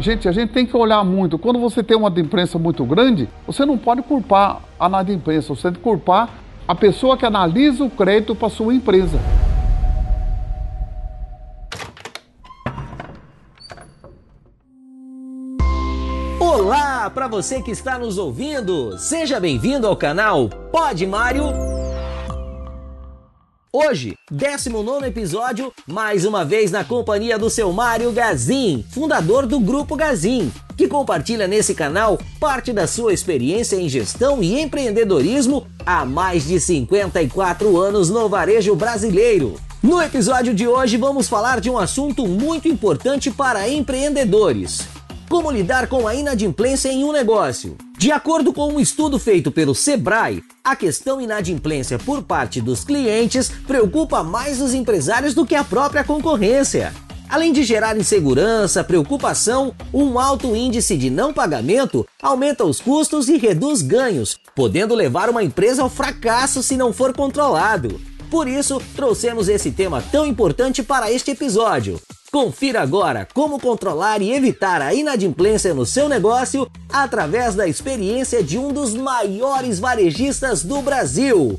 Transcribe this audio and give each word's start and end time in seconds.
Gente, 0.00 0.26
a 0.26 0.32
gente 0.32 0.50
tem 0.50 0.64
que 0.64 0.74
olhar 0.74 1.04
muito. 1.04 1.38
Quando 1.38 1.60
você 1.60 1.82
tem 1.82 1.94
uma 1.94 2.08
imprensa 2.16 2.58
muito 2.58 2.82
grande, 2.86 3.28
você 3.46 3.66
não 3.66 3.76
pode 3.76 4.00
culpar 4.00 4.62
a 4.78 5.02
imprensa, 5.12 5.54
você 5.54 5.64
tem 5.64 5.74
que 5.74 5.80
culpar 5.80 6.30
a 6.66 6.74
pessoa 6.74 7.18
que 7.18 7.26
analisa 7.26 7.84
o 7.84 7.90
crédito 7.90 8.34
para 8.34 8.48
sua 8.48 8.72
empresa. 8.72 9.20
Olá 16.40 17.10
para 17.10 17.28
você 17.28 17.60
que 17.60 17.70
está 17.70 17.98
nos 17.98 18.16
ouvindo. 18.16 18.96
Seja 18.96 19.38
bem-vindo 19.38 19.86
ao 19.86 19.96
canal 19.96 20.48
Pode 20.72 21.06
Mário 21.06 21.79
Hoje, 23.72 24.16
19 24.32 25.06
episódio, 25.06 25.72
mais 25.86 26.24
uma 26.24 26.44
vez 26.44 26.72
na 26.72 26.82
companhia 26.82 27.38
do 27.38 27.48
seu 27.48 27.72
Mário 27.72 28.10
Gazin, 28.10 28.84
fundador 28.90 29.46
do 29.46 29.60
Grupo 29.60 29.94
Gazin, 29.94 30.50
que 30.76 30.88
compartilha 30.88 31.46
nesse 31.46 31.72
canal 31.72 32.18
parte 32.40 32.72
da 32.72 32.88
sua 32.88 33.12
experiência 33.12 33.76
em 33.76 33.88
gestão 33.88 34.42
e 34.42 34.60
empreendedorismo 34.60 35.68
há 35.86 36.04
mais 36.04 36.48
de 36.48 36.58
54 36.58 37.76
anos 37.80 38.10
no 38.10 38.28
varejo 38.28 38.74
brasileiro. 38.74 39.54
No 39.80 40.02
episódio 40.02 40.52
de 40.52 40.66
hoje, 40.66 40.96
vamos 40.96 41.28
falar 41.28 41.60
de 41.60 41.70
um 41.70 41.78
assunto 41.78 42.26
muito 42.26 42.66
importante 42.66 43.30
para 43.30 43.68
empreendedores 43.68 44.88
como 45.30 45.48
lidar 45.48 45.86
com 45.86 46.08
a 46.08 46.14
inadimplência 46.16 46.88
em 46.88 47.04
um 47.04 47.12
negócio? 47.12 47.76
De 48.00 48.10
acordo 48.10 48.50
com 48.50 48.72
um 48.72 48.80
estudo 48.80 49.18
feito 49.18 49.52
pelo 49.52 49.74
Sebrae, 49.74 50.42
a 50.64 50.74
questão 50.74 51.20
inadimplência 51.20 51.98
por 51.98 52.22
parte 52.22 52.58
dos 52.58 52.82
clientes 52.82 53.52
preocupa 53.66 54.24
mais 54.24 54.58
os 54.58 54.72
empresários 54.72 55.34
do 55.34 55.44
que 55.44 55.54
a 55.54 55.62
própria 55.62 56.02
concorrência. 56.02 56.94
Além 57.28 57.52
de 57.52 57.62
gerar 57.62 57.98
insegurança, 57.98 58.82
preocupação, 58.82 59.74
um 59.92 60.18
alto 60.18 60.56
índice 60.56 60.96
de 60.96 61.10
não 61.10 61.30
pagamento 61.30 62.06
aumenta 62.22 62.64
os 62.64 62.80
custos 62.80 63.28
e 63.28 63.36
reduz 63.36 63.82
ganhos, 63.82 64.38
podendo 64.56 64.94
levar 64.94 65.28
uma 65.28 65.44
empresa 65.44 65.82
ao 65.82 65.90
fracasso 65.90 66.62
se 66.62 66.78
não 66.78 66.94
for 66.94 67.12
controlado. 67.12 68.00
Por 68.30 68.48
isso, 68.48 68.80
trouxemos 68.96 69.46
esse 69.46 69.72
tema 69.72 70.02
tão 70.10 70.24
importante 70.24 70.82
para 70.82 71.12
este 71.12 71.32
episódio. 71.32 72.00
Confira 72.30 72.80
agora 72.80 73.26
como 73.34 73.58
controlar 73.58 74.22
e 74.22 74.32
evitar 74.32 74.80
a 74.80 74.94
inadimplência 74.94 75.74
no 75.74 75.84
seu 75.84 76.08
negócio 76.08 76.70
através 76.88 77.56
da 77.56 77.66
experiência 77.66 78.40
de 78.40 78.56
um 78.56 78.72
dos 78.72 78.94
maiores 78.94 79.80
varejistas 79.80 80.62
do 80.62 80.80
Brasil. 80.80 81.58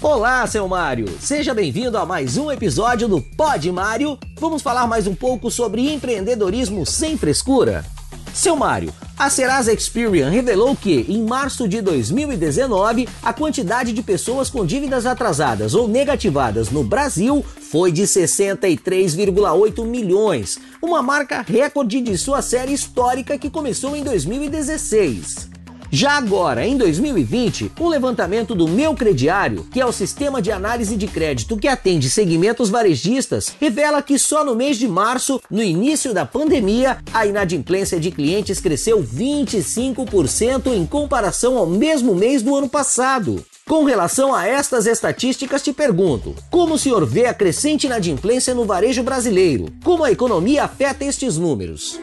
Olá, 0.00 0.46
seu 0.46 0.68
Mário! 0.68 1.08
Seja 1.18 1.52
bem-vindo 1.52 1.98
a 1.98 2.06
mais 2.06 2.36
um 2.36 2.52
episódio 2.52 3.08
do 3.08 3.20
Pod 3.20 3.72
Mário. 3.72 4.16
Vamos 4.38 4.62
falar 4.62 4.86
mais 4.86 5.08
um 5.08 5.14
pouco 5.14 5.50
sobre 5.50 5.92
empreendedorismo 5.92 6.86
sem 6.86 7.18
frescura. 7.18 7.84
Seu 8.32 8.54
Mário, 8.54 8.94
a 9.22 9.30
Serasa 9.30 9.72
Experian 9.72 10.30
revelou 10.30 10.74
que, 10.74 11.06
em 11.08 11.22
março 11.22 11.68
de 11.68 11.80
2019, 11.80 13.08
a 13.22 13.32
quantidade 13.32 13.92
de 13.92 14.02
pessoas 14.02 14.50
com 14.50 14.66
dívidas 14.66 15.06
atrasadas 15.06 15.76
ou 15.76 15.86
negativadas 15.86 16.70
no 16.70 16.82
Brasil 16.82 17.44
foi 17.70 17.92
de 17.92 18.02
63,8 18.02 19.84
milhões, 19.86 20.58
uma 20.82 21.00
marca 21.00 21.42
recorde 21.46 22.00
de 22.00 22.18
sua 22.18 22.42
série 22.42 22.72
histórica 22.72 23.38
que 23.38 23.48
começou 23.48 23.94
em 23.94 24.02
2016. 24.02 25.51
Já 25.94 26.12
agora, 26.12 26.66
em 26.66 26.74
2020, 26.78 27.72
um 27.78 27.86
levantamento 27.86 28.54
do 28.54 28.66
Meu 28.66 28.94
Crediário, 28.94 29.66
que 29.70 29.78
é 29.78 29.84
o 29.84 29.92
sistema 29.92 30.40
de 30.40 30.50
análise 30.50 30.96
de 30.96 31.06
crédito 31.06 31.54
que 31.54 31.68
atende 31.68 32.08
segmentos 32.08 32.70
varejistas, 32.70 33.54
revela 33.60 34.00
que 34.00 34.18
só 34.18 34.42
no 34.42 34.56
mês 34.56 34.78
de 34.78 34.88
março, 34.88 35.38
no 35.50 35.62
início 35.62 36.14
da 36.14 36.24
pandemia, 36.24 36.96
a 37.12 37.26
inadimplência 37.26 38.00
de 38.00 38.10
clientes 38.10 38.58
cresceu 38.58 39.04
25% 39.04 40.72
em 40.72 40.86
comparação 40.86 41.58
ao 41.58 41.66
mesmo 41.66 42.14
mês 42.14 42.40
do 42.40 42.56
ano 42.56 42.70
passado. 42.70 43.44
Com 43.68 43.84
relação 43.84 44.34
a 44.34 44.46
estas 44.46 44.86
estatísticas, 44.86 45.62
te 45.62 45.74
pergunto: 45.74 46.34
como 46.50 46.76
o 46.76 46.78
senhor 46.78 47.04
vê 47.04 47.26
a 47.26 47.34
crescente 47.34 47.84
inadimplência 47.84 48.54
no 48.54 48.64
varejo 48.64 49.02
brasileiro? 49.02 49.66
Como 49.84 50.04
a 50.04 50.10
economia 50.10 50.64
afeta 50.64 51.04
estes 51.04 51.36
números? 51.36 52.00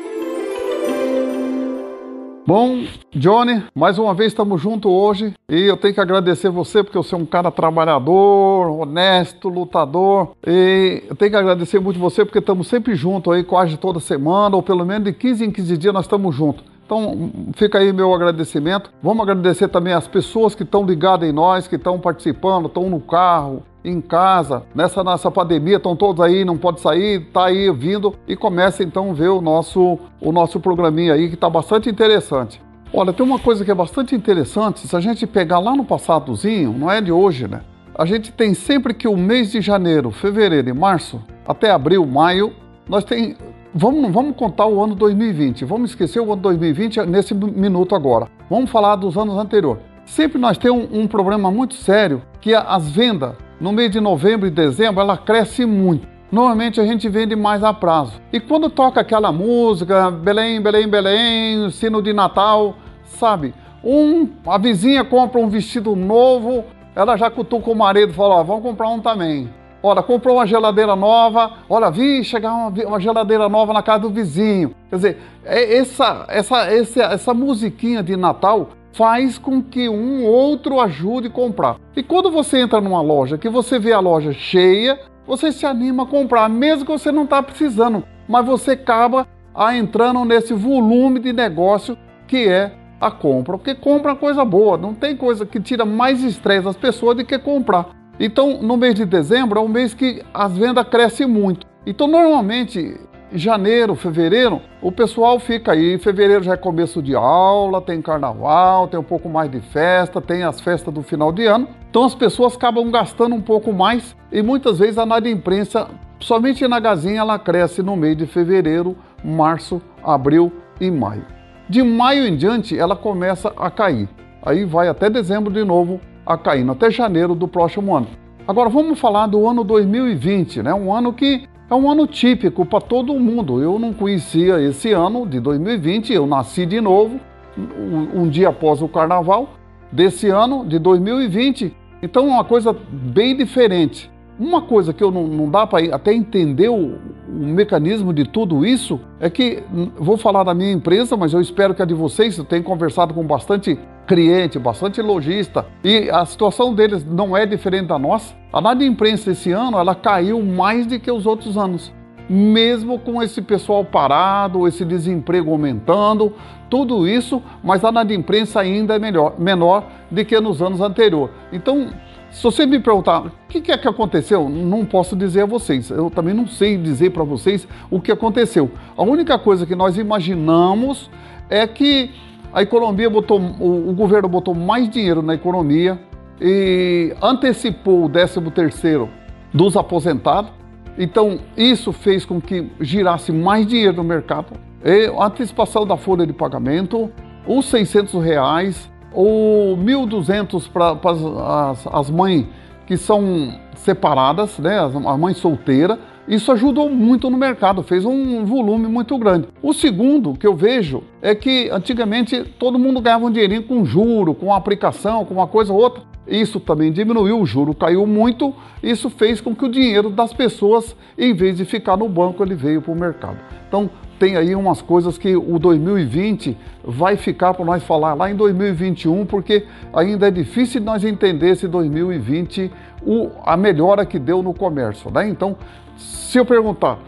Bom, 2.50 2.84
Johnny, 3.14 3.64
mais 3.76 4.00
uma 4.00 4.12
vez 4.12 4.32
estamos 4.32 4.60
juntos 4.60 4.92
hoje 4.92 5.36
e 5.48 5.66
eu 5.66 5.78
tenho 5.78 5.94
que 5.94 6.00
agradecer 6.00 6.50
você 6.50 6.84
porque 6.84 6.98
você 6.98 7.14
é 7.14 7.18
um 7.20 7.24
cara 7.24 7.52
trabalhador, 7.52 8.72
honesto, 8.72 9.50
lutador 9.50 10.32
e 10.48 11.04
eu 11.08 11.16
tenho 11.16 11.30
que 11.30 11.38
agradecer 11.38 11.80
muito 11.80 12.00
você 12.00 12.26
porque 12.26 12.40
estamos 12.40 12.68
sempre 12.68 12.96
juntos 12.96 13.32
aí 13.32 13.44
quase 13.44 13.78
toda 13.78 14.00
semana 14.00 14.56
ou 14.56 14.64
pelo 14.64 14.84
menos 14.84 15.04
de 15.04 15.14
15 15.14 15.46
em 15.46 15.52
15 15.52 15.78
dias 15.78 15.94
nós 15.94 16.06
estamos 16.06 16.34
juntos. 16.34 16.64
Então, 16.88 17.32
fica 17.54 17.78
aí 17.78 17.94
meu 17.94 18.12
agradecimento. 18.16 18.90
Vamos 19.04 19.22
agradecer 19.22 19.68
também 19.68 19.94
as 19.94 20.08
pessoas 20.08 20.56
que 20.56 20.64
estão 20.64 20.84
ligadas 20.84 21.30
em 21.30 21.32
nós, 21.32 21.68
que 21.68 21.76
estão 21.76 22.00
participando, 22.00 22.66
estão 22.66 22.90
no 22.90 23.00
carro, 23.00 23.62
em 23.84 24.02
casa, 24.02 24.64
nessa 24.76 25.04
nossa 25.04 25.32
pandemia, 25.32 25.78
estão 25.78 25.96
todos 25.96 26.22
aí, 26.22 26.44
não 26.44 26.58
pode 26.58 26.82
sair, 26.82 27.22
tá 27.32 27.46
aí 27.46 27.72
vindo 27.72 28.16
e 28.28 28.36
começa 28.36 28.84
então 28.84 29.12
a 29.12 29.14
ver 29.14 29.30
o 29.30 29.42
nosso, 29.42 29.98
o 30.22 30.32
nosso 30.32 30.60
programinha 30.60 31.14
aí 31.14 31.30
que 31.30 31.36
está 31.36 31.50
bastante 31.50 31.90
interessante. 31.90 32.62
Olha, 32.94 33.14
tem 33.14 33.26
uma 33.26 33.40
coisa 33.40 33.64
que 33.64 33.72
é 33.72 33.76
bastante 33.76 34.16
interessante, 34.16 34.88
se 34.88 34.96
a 34.96 35.00
gente 35.00 35.26
pegar 35.28 35.60
lá 35.60 35.76
no 35.76 35.86
passadozinho, 35.86 36.74
não 36.74 36.92
é 36.92 37.00
de 37.00 37.12
hoje, 37.12 37.48
né? 37.48 37.62
A 37.96 38.06
gente 38.06 38.32
tem 38.32 38.54
sempre 38.54 38.94
que 38.94 39.08
o 39.08 39.18
mês 39.18 39.52
de 39.52 39.62
janeiro, 39.62 40.10
fevereiro 40.10 40.70
e 40.70 40.74
março, 40.74 41.22
até 41.48 41.70
abril, 41.70 42.06
maio, 42.06 42.54
nós 42.88 43.04
tem 43.04 43.36
Vamos, 43.74 44.12
vamos 44.12 44.36
contar 44.36 44.66
o 44.66 44.84
ano 44.84 44.96
2020. 44.96 45.64
Vamos 45.64 45.92
esquecer 45.92 46.20
o 46.20 46.34
ano 46.34 46.42
2020 46.42 47.02
nesse 47.02 47.36
minuto 47.36 47.94
agora. 47.94 48.28
Vamos 48.50 48.72
falar 48.72 48.96
dos 48.96 49.16
anos 49.16 49.38
anteriores. 49.38 49.84
Sempre 50.08 50.40
nós 50.40 50.58
temos 50.58 50.90
um, 50.92 51.02
um 51.02 51.08
problema 51.08 51.52
muito 51.52 51.76
sério 51.76 52.24
que 52.42 52.52
é 52.52 52.58
as 52.58 52.90
vendas 52.90 53.36
no 53.60 53.72
mês 53.72 53.92
de 53.92 54.00
novembro 54.00 54.48
e 54.48 54.52
dezembro 54.52 55.02
ela 55.02 55.18
cresce 55.18 55.66
muito. 55.66 56.08
Normalmente 56.32 56.80
a 56.80 56.86
gente 56.86 57.10
vende 57.10 57.36
mais 57.36 57.64
a 57.64 57.74
prazo. 57.74 58.22
E 58.32 58.40
quando 58.40 58.70
toca 58.70 59.02
aquela 59.02 59.32
música, 59.32 60.12
Belém, 60.12 60.62
Belém, 60.62 60.88
Belém, 60.88 61.72
sino 61.72 62.02
de 62.02 62.14
Natal, 62.14 62.76
sabe? 63.04 63.54
Um, 63.84 64.30
a 64.46 64.58
vizinha 64.58 65.04
compra 65.04 65.40
um 65.40 65.50
vestido 65.50 65.96
novo, 65.96 66.66
ela 66.96 67.18
já 67.18 67.32
cutuca 67.32 67.72
o 67.72 67.76
marido 67.76 68.12
e 68.12 68.16
fala: 68.16 68.36
ó, 68.36 68.44
vamos 68.44 68.64
comprar 68.64 68.90
um 68.90 69.00
também. 69.00 69.50
Olha, 69.82 70.04
comprou 70.04 70.36
uma 70.36 70.46
geladeira 70.46 70.94
nova, 70.96 71.54
olha, 71.70 71.90
vi 71.90 72.22
chegar 72.24 72.54
uma, 72.54 72.70
uma, 72.86 73.00
geladeira 73.00 73.48
nova 73.48 73.72
na 73.72 73.82
casa 73.82 74.00
do 74.00 74.10
vizinho. 74.10 74.76
Quer 74.90 74.96
dizer, 74.98 75.18
é 75.46 75.78
essa, 75.78 76.26
essa, 76.28 76.66
essa, 76.66 77.04
essa 77.04 77.34
musiquinha 77.34 78.04
de 78.04 78.18
Natal 78.18 78.72
faz 78.94 79.38
com 79.38 79.62
que 79.62 79.88
um 79.88 80.26
outro 80.26 80.80
ajude 80.80 81.28
a 81.28 81.32
comprar. 81.32 81.78
E 81.96 82.04
quando 82.04 82.32
você 82.32 82.60
entra 82.60 82.82
numa 82.82 83.02
loja, 83.02 83.38
que 83.38 83.50
você 83.50 83.80
vê 83.80 83.94
a 83.94 84.00
loja 84.00 84.34
cheia, 84.34 85.00
você 85.26 85.52
se 85.52 85.66
anima 85.66 86.04
a 86.04 86.08
comprar, 86.08 86.50
mesmo 86.50 86.86
que 86.86 86.92
você 86.92 87.12
não 87.12 87.24
está 87.24 87.42
precisando, 87.42 88.04
mas 88.28 88.46
você 88.46 88.72
acaba 88.72 89.28
a 89.54 89.76
entrando 89.76 90.24
nesse 90.26 90.54
volume 90.54 91.20
de 91.20 91.34
negócio 91.34 91.98
que 92.28 92.48
é 92.48 92.74
a 93.00 93.10
compra, 93.10 93.58
porque 93.58 93.74
compra 93.74 94.12
é 94.12 94.16
coisa 94.16 94.44
boa, 94.44 94.78
não 94.78 94.94
tem 94.94 95.16
coisa 95.16 95.46
que 95.46 95.60
tira 95.60 95.86
mais 95.86 96.24
estresse 96.24 96.66
das 96.66 96.76
pessoas 96.76 97.18
do 97.18 97.26
que 97.26 97.40
comprar. 97.40 97.88
Então, 98.20 98.62
no 98.62 98.76
mês 98.76 98.96
de 98.96 99.06
dezembro 99.06 99.60
é 99.60 99.64
um 99.64 99.70
mês 99.70 99.94
que 99.94 100.22
as 100.34 100.58
vendas 100.58 100.88
crescem 100.90 101.26
muito. 101.26 101.66
Então, 101.86 102.08
normalmente, 102.08 103.00
janeiro, 103.32 103.96
fevereiro, 103.96 104.62
o 104.82 104.92
pessoal 104.92 105.40
fica 105.40 105.74
aí. 105.74 105.98
Fevereiro 105.98 106.44
já 106.44 106.54
é 106.54 106.58
começo 106.58 107.02
de 107.02 107.16
aula, 107.16 107.82
tem 107.82 108.02
carnaval, 108.02 108.88
tem 108.88 109.00
um 109.00 109.04
pouco 109.04 109.30
mais 109.30 109.52
de 109.52 109.60
festa, 109.60 110.22
tem 110.22 110.44
as 110.44 110.60
festas 110.60 110.94
do 110.94 111.02
final 111.02 111.32
de 111.32 111.46
ano. 111.46 111.68
Então, 111.90 112.04
as 112.04 112.16
pessoas 112.16 112.56
acabam 112.56 112.90
gastando 112.92 113.36
um 113.36 113.42
pouco 113.42 113.74
mais 113.74 114.16
e 114.32 114.42
muitas 114.42 114.80
vezes 114.80 114.98
a 114.98 115.06
imprensa, 115.30 115.88
somente 116.20 116.68
na 116.68 116.80
gazinha, 116.80 117.22
ela 117.22 117.40
cresce 117.40 117.82
no 117.82 117.96
mês 117.96 118.18
de 118.18 118.26
fevereiro, 118.26 118.96
março, 119.24 119.82
abril 120.04 120.52
e 120.80 120.90
maio. 120.90 121.26
De 121.68 121.84
maio 121.84 122.28
em 122.28 122.36
diante, 122.36 122.78
ela 122.78 122.96
começa 122.96 123.54
a 123.58 123.70
cair. 123.70 124.10
Aí 124.42 124.66
vai 124.66 124.88
até 124.88 125.10
dezembro 125.10 125.52
de 125.52 125.64
novo, 125.64 126.00
a 126.26 126.38
caindo 126.38 126.72
até 126.72 126.90
janeiro 126.90 127.36
do 127.36 127.48
próximo 127.48 127.96
ano. 127.96 128.08
Agora 128.48 128.70
vamos 128.70 129.00
falar 129.00 129.28
do 129.28 129.48
ano 129.48 129.64
2020, 129.64 130.64
né? 130.64 130.74
Um 130.74 130.94
ano 130.94 131.14
que 131.14 131.48
é 131.70 131.76
um 131.76 131.90
ano 131.90 132.08
típico 132.08 132.66
para 132.66 132.82
todo 132.82 133.14
mundo. 133.20 133.62
Eu 133.62 133.78
não 133.78 133.94
conhecia 133.94 134.60
esse 134.60 134.92
ano 134.92 135.26
de 135.28 135.40
2020, 135.40 136.12
eu 136.12 136.26
nasci 136.26 136.66
de 136.66 136.82
novo 136.82 137.20
um, 137.58 138.28
dia 138.28 138.50
após 138.50 138.82
o 138.82 138.88
carnaval 138.88 139.50
desse 139.92 140.30
ano 140.30 140.66
de 140.66 140.80
2020. 140.80 141.76
Então 142.02 142.28
é 142.28 142.32
uma 142.32 142.44
coisa 142.44 142.76
bem 142.92 143.36
diferente. 143.36 144.10
Uma 144.40 144.62
coisa 144.62 144.94
que 144.94 145.04
eu 145.04 145.12
não, 145.12 145.28
não 145.28 145.50
dá 145.50 145.68
para 145.68 145.94
até 145.94 146.14
entender 146.14 146.70
o, 146.70 146.98
o, 147.28 147.46
mecanismo 147.46 148.14
de 148.14 148.24
tudo 148.24 148.66
isso 148.66 148.98
é 149.20 149.30
que, 149.30 149.62
vou 149.98 150.16
falar 150.16 150.44
da 150.46 150.54
minha 150.54 150.72
empresa, 150.72 151.18
mas 151.18 151.34
eu 151.34 151.42
espero 151.42 151.76
que 151.76 151.82
a 151.82 151.86
de 151.86 151.94
vocês, 151.94 152.38
eu 152.38 152.46
tenho 152.46 152.64
conversado 152.64 153.14
com 153.14 153.22
bastante 153.22 153.78
cliente, 154.08 154.58
bastante 154.58 155.02
lojista, 155.02 155.66
e 155.84 156.10
a 156.10 156.26
situação 156.26 156.74
deles 156.74 157.06
não 157.06 157.36
é 157.36 157.46
diferente 157.46 157.88
da 157.88 158.00
nossa. 158.00 158.34
A 158.54 158.62
nada 158.62 158.84
imprensa 158.84 159.32
esse 159.32 159.52
ano, 159.52 159.78
ela 159.78 159.94
caiu 159.94 160.42
mais 160.42 160.88
do 160.88 160.98
que 160.98 161.12
os 161.12 161.26
outros 161.26 161.58
anos. 161.58 161.94
mesmo 162.30 163.00
com 163.00 163.24
esse 163.24 163.42
pessoal 163.42 163.84
parado, 163.84 164.68
esse 164.68 164.86
desemprego 164.86 165.50
aumentando, 165.52 166.32
tudo 166.70 167.08
isso, 167.08 167.42
mas 167.64 167.84
a 167.84 167.90
inadimplência 167.90 168.62
ainda 168.62 168.96
é 168.96 169.00
melhor, 169.00 169.34
menor 169.40 169.84
do 170.12 170.24
que 170.24 170.40
nos 170.40 170.62
anos 170.62 170.80
anteriores. 170.80 171.34
Então, 171.52 171.90
se 172.32 172.44
você 172.44 172.66
me 172.66 172.80
perguntar 172.80 173.26
o 173.26 173.32
que 173.48 173.72
é 173.72 173.78
que 173.78 173.88
aconteceu, 173.88 174.48
não 174.50 174.86
posso 174.86 175.16
dizer 175.16 175.42
a 175.42 175.46
vocês. 175.46 175.90
Eu 175.90 176.10
também 176.10 176.34
não 176.34 176.48
sei 176.48 176.78
dizer 176.78 177.10
para 177.10 177.24
vocês 177.24 177.68
o 177.90 178.00
que 178.00 178.12
aconteceu. 178.12 178.70
A 178.96 179.04
única 179.04 179.38
coisa 179.40 179.66
que 179.66 179.76
nós 179.76 179.98
imaginamos 179.98 181.10
é 181.50 181.66
que 181.66 182.12
a 182.54 182.62
economia 182.62 183.10
botou, 183.10 183.40
o, 183.40 183.94
governo 183.94 184.28
botou 184.28 184.54
mais 184.54 184.90
dinheiro 184.90 185.22
na 185.22 185.34
economia 185.34 186.00
e 186.40 187.14
antecipou 187.22 188.06
o 188.06 188.10
13 188.10 188.42
terceiro 188.52 189.10
dos 189.54 189.76
aposentados. 189.76 190.52
Então, 190.98 191.40
isso 191.56 191.92
fez 191.92 192.26
com 192.26 192.42
que 192.42 192.70
girasse 192.80 193.32
mais 193.32 193.66
dinheiro 193.66 193.98
no 193.98 194.04
mercado. 194.04 194.48
E 194.84 195.08
a 195.08 195.26
antecipação 195.26 195.86
da 195.86 195.98
folha 195.98 196.26
de 196.26 196.34
pagamento, 196.34 197.12
os 197.48 197.66
600 197.66 198.24
reais, 198.24 198.90
ou 199.14 199.78
1.200 199.78 200.70
para 200.70 201.72
as, 201.72 201.88
as 201.88 202.10
mães 202.10 202.46
que 202.86 202.98
são 202.98 203.54
separadas, 203.76 204.58
né, 204.58 204.80
a 204.80 205.18
mãe 205.18 205.34
solteira, 205.34 206.00
isso 206.28 206.52
ajudou 206.52 206.90
muito 206.90 207.28
no 207.30 207.38
mercado, 207.38 207.82
fez 207.82 208.06
um 208.06 208.46
volume 208.46 208.88
muito 208.88 209.18
grande. 209.18 209.48
O 209.64 209.74
segundo 209.74 210.36
que 210.36 210.46
eu 210.46 210.56
vejo 210.56 211.04
é 211.24 211.34
que 211.34 211.70
antigamente 211.72 212.44
todo 212.60 212.78
mundo 212.78 213.02
ganhava 213.02 213.26
um 213.26 213.32
dinheirinho 213.32 213.64
com 213.64 213.84
juro, 213.84 214.36
com 214.36 214.54
aplicação, 214.54 215.26
com 215.26 215.34
uma 215.34 215.48
coisa 215.48 215.74
ou 215.74 215.80
outra. 215.80 216.04
Isso 216.28 216.60
também 216.60 216.92
diminuiu, 216.92 217.40
o 217.40 217.46
juro 217.48 217.74
caiu 217.74 218.06
muito, 218.06 218.54
isso 218.84 219.10
fez 219.10 219.42
com 219.42 219.56
que 219.56 219.66
o 219.66 219.70
dinheiro 219.70 220.12
das 220.12 220.32
pessoas, 220.32 220.96
em 221.18 221.34
vez 221.34 221.58
de 221.58 221.66
ficar 221.66 221.98
no 221.98 222.08
banco, 222.08 222.44
ele 222.44 222.54
veio 222.54 222.82
para 222.82 222.92
o 222.92 222.96
mercado. 222.96 223.38
Então, 223.68 223.90
tem 224.20 224.36
aí 224.36 224.54
umas 224.54 224.82
coisas 224.82 225.18
que 225.18 225.36
o 225.36 225.58
2020 225.58 226.58
vai 226.84 227.16
ficar 227.16 227.54
para 227.54 227.64
nós 227.64 227.82
falar 227.84 228.14
lá 228.14 228.30
em 228.30 228.36
2021, 228.36 229.26
porque 229.26 229.66
ainda 229.94 230.28
é 230.28 230.32
difícil 230.32 230.82
nós 230.82 231.04
entender 231.06 231.52
esse 231.52 231.68
2020 231.68 232.70
o, 233.02 233.30
a 233.46 233.56
melhora 233.56 234.06
que 234.06 234.20
deu 234.20 234.44
no 234.44 234.54
comércio. 234.54 235.10
Né? 235.10 235.30
Então, 235.30 235.56
se 235.98 236.38
eu 236.38 236.46
perguntar, 236.46 237.00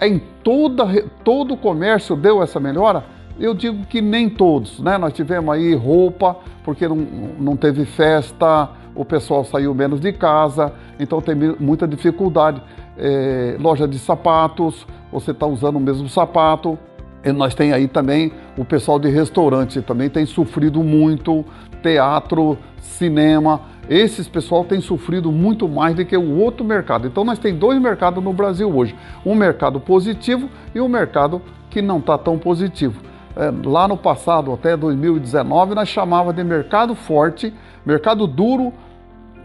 em 0.00 0.20
toda, 0.42 0.86
todo 1.24 1.54
o 1.54 1.56
comércio 1.56 2.14
deu 2.14 2.42
essa 2.42 2.60
melhora? 2.60 3.04
Eu 3.38 3.54
digo 3.54 3.84
que 3.86 4.00
nem 4.00 4.28
todos, 4.28 4.78
né? 4.78 4.98
Nós 4.98 5.12
tivemos 5.14 5.52
aí 5.54 5.74
roupa, 5.74 6.36
porque 6.62 6.86
não, 6.86 6.96
não 6.96 7.56
teve 7.56 7.84
festa, 7.84 8.70
o 8.94 9.04
pessoal 9.04 9.44
saiu 9.44 9.74
menos 9.74 10.00
de 10.00 10.12
casa, 10.12 10.72
então 11.00 11.20
tem 11.20 11.34
muita 11.58 11.88
dificuldade. 11.88 12.62
É, 12.96 13.56
loja 13.58 13.88
de 13.88 13.98
sapatos, 13.98 14.86
você 15.10 15.30
está 15.30 15.46
usando 15.46 15.76
o 15.76 15.80
mesmo 15.80 16.08
sapato. 16.08 16.78
E 17.24 17.30
nós 17.30 17.54
tem 17.54 17.72
aí 17.72 17.86
também 17.86 18.32
o 18.56 18.64
pessoal 18.64 18.98
de 18.98 19.08
restaurante 19.08 19.80
também 19.80 20.10
tem 20.10 20.26
sofrido 20.26 20.82
muito, 20.82 21.44
teatro, 21.82 22.58
cinema. 22.80 23.60
Esses 23.88 24.28
pessoal 24.28 24.64
têm 24.64 24.80
sofrido 24.80 25.30
muito 25.30 25.68
mais 25.68 25.94
do 25.94 26.04
que 26.04 26.16
o 26.16 26.38
outro 26.38 26.64
mercado. 26.64 27.06
Então 27.06 27.24
nós 27.24 27.38
tem 27.38 27.54
dois 27.54 27.80
mercados 27.80 28.22
no 28.22 28.32
Brasil 28.32 28.74
hoje: 28.74 28.94
um 29.24 29.34
mercado 29.34 29.78
positivo 29.80 30.48
e 30.74 30.80
um 30.80 30.88
mercado 30.88 31.40
que 31.70 31.80
não 31.80 31.98
está 31.98 32.18
tão 32.18 32.38
positivo. 32.38 33.00
É, 33.36 33.52
lá 33.64 33.88
no 33.88 33.96
passado, 33.96 34.52
até 34.52 34.76
2019, 34.76 35.74
nós 35.74 35.88
chamava 35.88 36.32
de 36.32 36.44
mercado 36.44 36.94
forte, 36.94 37.52
mercado 37.84 38.26
duro, 38.26 38.72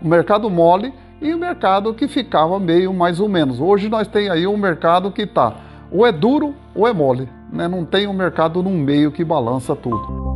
mercado 0.01 0.49
mole 0.49 0.93
e 1.21 1.33
o 1.33 1.37
mercado 1.37 1.93
que 1.93 2.07
ficava 2.07 2.59
meio 2.59 2.93
mais 2.93 3.19
ou 3.19 3.27
menos. 3.27 3.59
Hoje 3.59 3.89
nós 3.89 4.07
tem 4.07 4.29
aí 4.29 4.45
um 4.45 4.57
mercado 4.57 5.11
que 5.11 5.23
está 5.23 5.55
ou 5.91 6.05
é 6.05 6.11
duro 6.11 6.53
ou 6.75 6.87
é 6.87 6.93
mole, 6.93 7.29
né? 7.51 7.67
não 7.67 7.85
tem 7.85 8.07
um 8.07 8.13
mercado 8.13 8.61
no 8.61 8.69
meio 8.69 9.11
que 9.11 9.23
balança 9.23 9.75
tudo. 9.75 10.27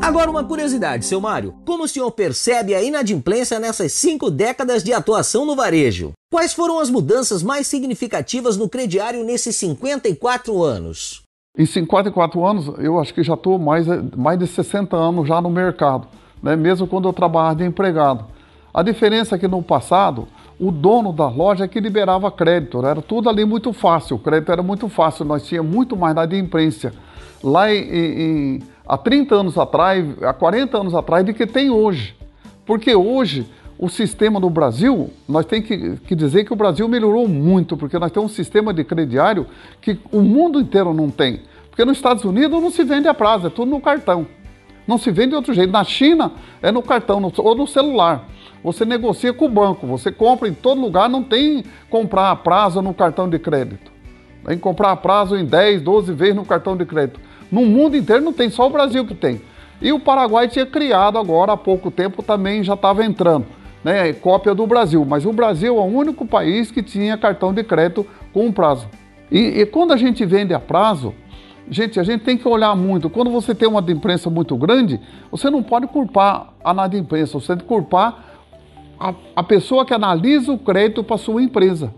Agora 0.00 0.30
uma 0.30 0.42
curiosidade, 0.42 1.04
seu 1.04 1.20
Mário. 1.20 1.54
Como 1.64 1.84
o 1.84 1.88
senhor 1.88 2.10
percebe 2.10 2.74
a 2.74 2.82
inadimplência 2.82 3.60
nessas 3.60 3.92
cinco 3.92 4.30
décadas 4.30 4.82
de 4.82 4.92
atuação 4.92 5.46
no 5.46 5.54
varejo? 5.54 6.12
Quais 6.30 6.52
foram 6.52 6.80
as 6.80 6.90
mudanças 6.90 7.42
mais 7.42 7.68
significativas 7.68 8.56
no 8.56 8.68
crediário 8.68 9.24
nesses 9.24 9.54
54 9.56 10.60
anos? 10.62 11.22
Em 11.56 11.66
54 11.66 12.44
anos, 12.44 12.72
eu 12.78 12.98
acho 12.98 13.14
que 13.14 13.22
já 13.22 13.34
estou 13.34 13.58
mais, 13.58 13.86
mais 14.16 14.38
de 14.38 14.46
60 14.46 14.96
anos 14.96 15.28
já 15.28 15.40
no 15.40 15.50
mercado, 15.50 16.08
né? 16.42 16.56
mesmo 16.56 16.86
quando 16.86 17.08
eu 17.08 17.12
trabalhava 17.12 17.56
de 17.56 17.64
empregado. 17.64 18.31
A 18.74 18.82
diferença 18.82 19.36
é 19.36 19.38
que 19.38 19.46
no 19.46 19.62
passado, 19.62 20.26
o 20.58 20.70
dono 20.70 21.12
da 21.12 21.28
loja 21.28 21.64
é 21.64 21.68
que 21.68 21.78
liberava 21.78 22.30
crédito, 22.30 22.80
né? 22.80 22.90
era 22.90 23.02
tudo 23.02 23.28
ali 23.28 23.44
muito 23.44 23.72
fácil, 23.72 24.16
o 24.16 24.18
crédito 24.18 24.50
era 24.50 24.62
muito 24.62 24.88
fácil, 24.88 25.24
nós 25.24 25.46
tínhamos 25.46 25.72
muito 25.72 25.96
mais 25.96 26.14
na 26.14 26.24
imprensa. 26.24 26.92
Lá 27.42 27.72
em, 27.72 27.82
em, 27.82 28.62
há 28.86 28.96
30 28.96 29.34
anos 29.34 29.58
atrás, 29.58 30.06
há 30.22 30.32
40 30.32 30.78
anos 30.78 30.94
atrás, 30.94 31.24
do 31.24 31.34
que 31.34 31.46
tem 31.46 31.70
hoje. 31.70 32.16
Porque 32.64 32.94
hoje 32.94 33.46
o 33.78 33.88
sistema 33.88 34.38
no 34.38 34.48
Brasil, 34.48 35.10
nós 35.28 35.44
temos 35.44 35.66
que, 35.66 35.96
que, 35.96 36.14
dizer 36.14 36.44
que 36.44 36.52
o 36.52 36.56
Brasil 36.56 36.86
melhorou 36.86 37.26
muito, 37.26 37.76
porque 37.76 37.98
nós 37.98 38.12
temos 38.12 38.30
um 38.30 38.34
sistema 38.34 38.72
de 38.72 38.84
crediário 38.84 39.46
que 39.80 39.98
o 40.12 40.20
mundo 40.20 40.60
inteiro 40.60 40.94
não 40.94 41.10
tem. 41.10 41.40
Porque 41.68 41.84
nos 41.84 41.96
Estados 41.98 42.22
Unidos 42.22 42.62
não 42.62 42.70
se 42.70 42.84
vende 42.84 43.08
a 43.08 43.14
prazo, 43.14 43.48
é 43.48 43.50
tudo 43.50 43.70
no 43.70 43.80
cartão. 43.80 44.26
Não 44.86 44.98
se 44.98 45.10
vende 45.10 45.30
de 45.30 45.34
outro 45.34 45.52
jeito. 45.52 45.72
Na 45.72 45.82
China 45.82 46.32
é 46.62 46.70
no 46.70 46.82
cartão 46.82 47.18
no, 47.18 47.32
ou 47.38 47.54
no 47.56 47.66
celular. 47.66 48.28
Você 48.62 48.84
negocia 48.84 49.32
com 49.32 49.46
o 49.46 49.48
banco, 49.48 49.86
você 49.86 50.12
compra 50.12 50.48
em 50.48 50.54
todo 50.54 50.80
lugar, 50.80 51.08
não 51.08 51.22
tem 51.22 51.64
comprar 51.90 52.30
a 52.30 52.36
prazo 52.36 52.80
no 52.80 52.94
cartão 52.94 53.28
de 53.28 53.38
crédito. 53.38 53.90
Tem 54.44 54.58
comprar 54.58 54.92
a 54.92 54.96
prazo 54.96 55.36
em 55.36 55.44
10, 55.44 55.82
12 55.82 56.12
vezes 56.12 56.36
no 56.36 56.44
cartão 56.44 56.76
de 56.76 56.84
crédito. 56.84 57.20
No 57.50 57.64
mundo 57.64 57.96
inteiro 57.96 58.22
não 58.22 58.32
tem, 58.32 58.50
só 58.50 58.66
o 58.66 58.70
Brasil 58.70 59.04
que 59.04 59.14
tem. 59.14 59.40
E 59.80 59.92
o 59.92 59.98
Paraguai 59.98 60.48
tinha 60.48 60.64
criado 60.64 61.18
agora 61.18 61.52
há 61.52 61.56
pouco 61.56 61.90
tempo 61.90 62.22
também 62.22 62.62
já 62.62 62.74
estava 62.74 63.04
entrando, 63.04 63.46
né? 63.82 64.12
Cópia 64.12 64.54
do 64.54 64.66
Brasil. 64.66 65.04
Mas 65.04 65.26
o 65.26 65.32
Brasil 65.32 65.76
é 65.76 65.80
o 65.80 65.84
único 65.84 66.24
país 66.24 66.70
que 66.70 66.82
tinha 66.82 67.16
cartão 67.16 67.52
de 67.52 67.64
crédito 67.64 68.06
com 68.32 68.52
prazo. 68.52 68.88
E, 69.30 69.60
e 69.60 69.66
quando 69.66 69.92
a 69.92 69.96
gente 69.96 70.24
vende 70.24 70.54
a 70.54 70.60
prazo, 70.60 71.12
Gente, 71.70 71.98
a 72.00 72.02
gente 72.02 72.24
tem 72.24 72.36
que 72.36 72.46
olhar 72.46 72.74
muito. 72.74 73.08
Quando 73.08 73.30
você 73.30 73.54
tem 73.54 73.68
uma 73.68 73.80
imprensa 73.80 74.28
muito 74.28 74.56
grande, 74.56 75.00
você 75.30 75.48
não 75.48 75.62
pode 75.62 75.86
culpar 75.86 76.52
a 76.62 76.74
nada 76.74 76.96
imprensa, 76.96 77.38
você 77.38 77.54
tem 77.54 77.58
que 77.58 77.64
culpar 77.64 78.31
a, 79.02 79.14
a 79.34 79.42
pessoa 79.42 79.84
que 79.84 79.92
analisa 79.92 80.52
o 80.52 80.58
crédito 80.58 81.02
para 81.02 81.18
sua 81.18 81.42
empresa. 81.42 81.92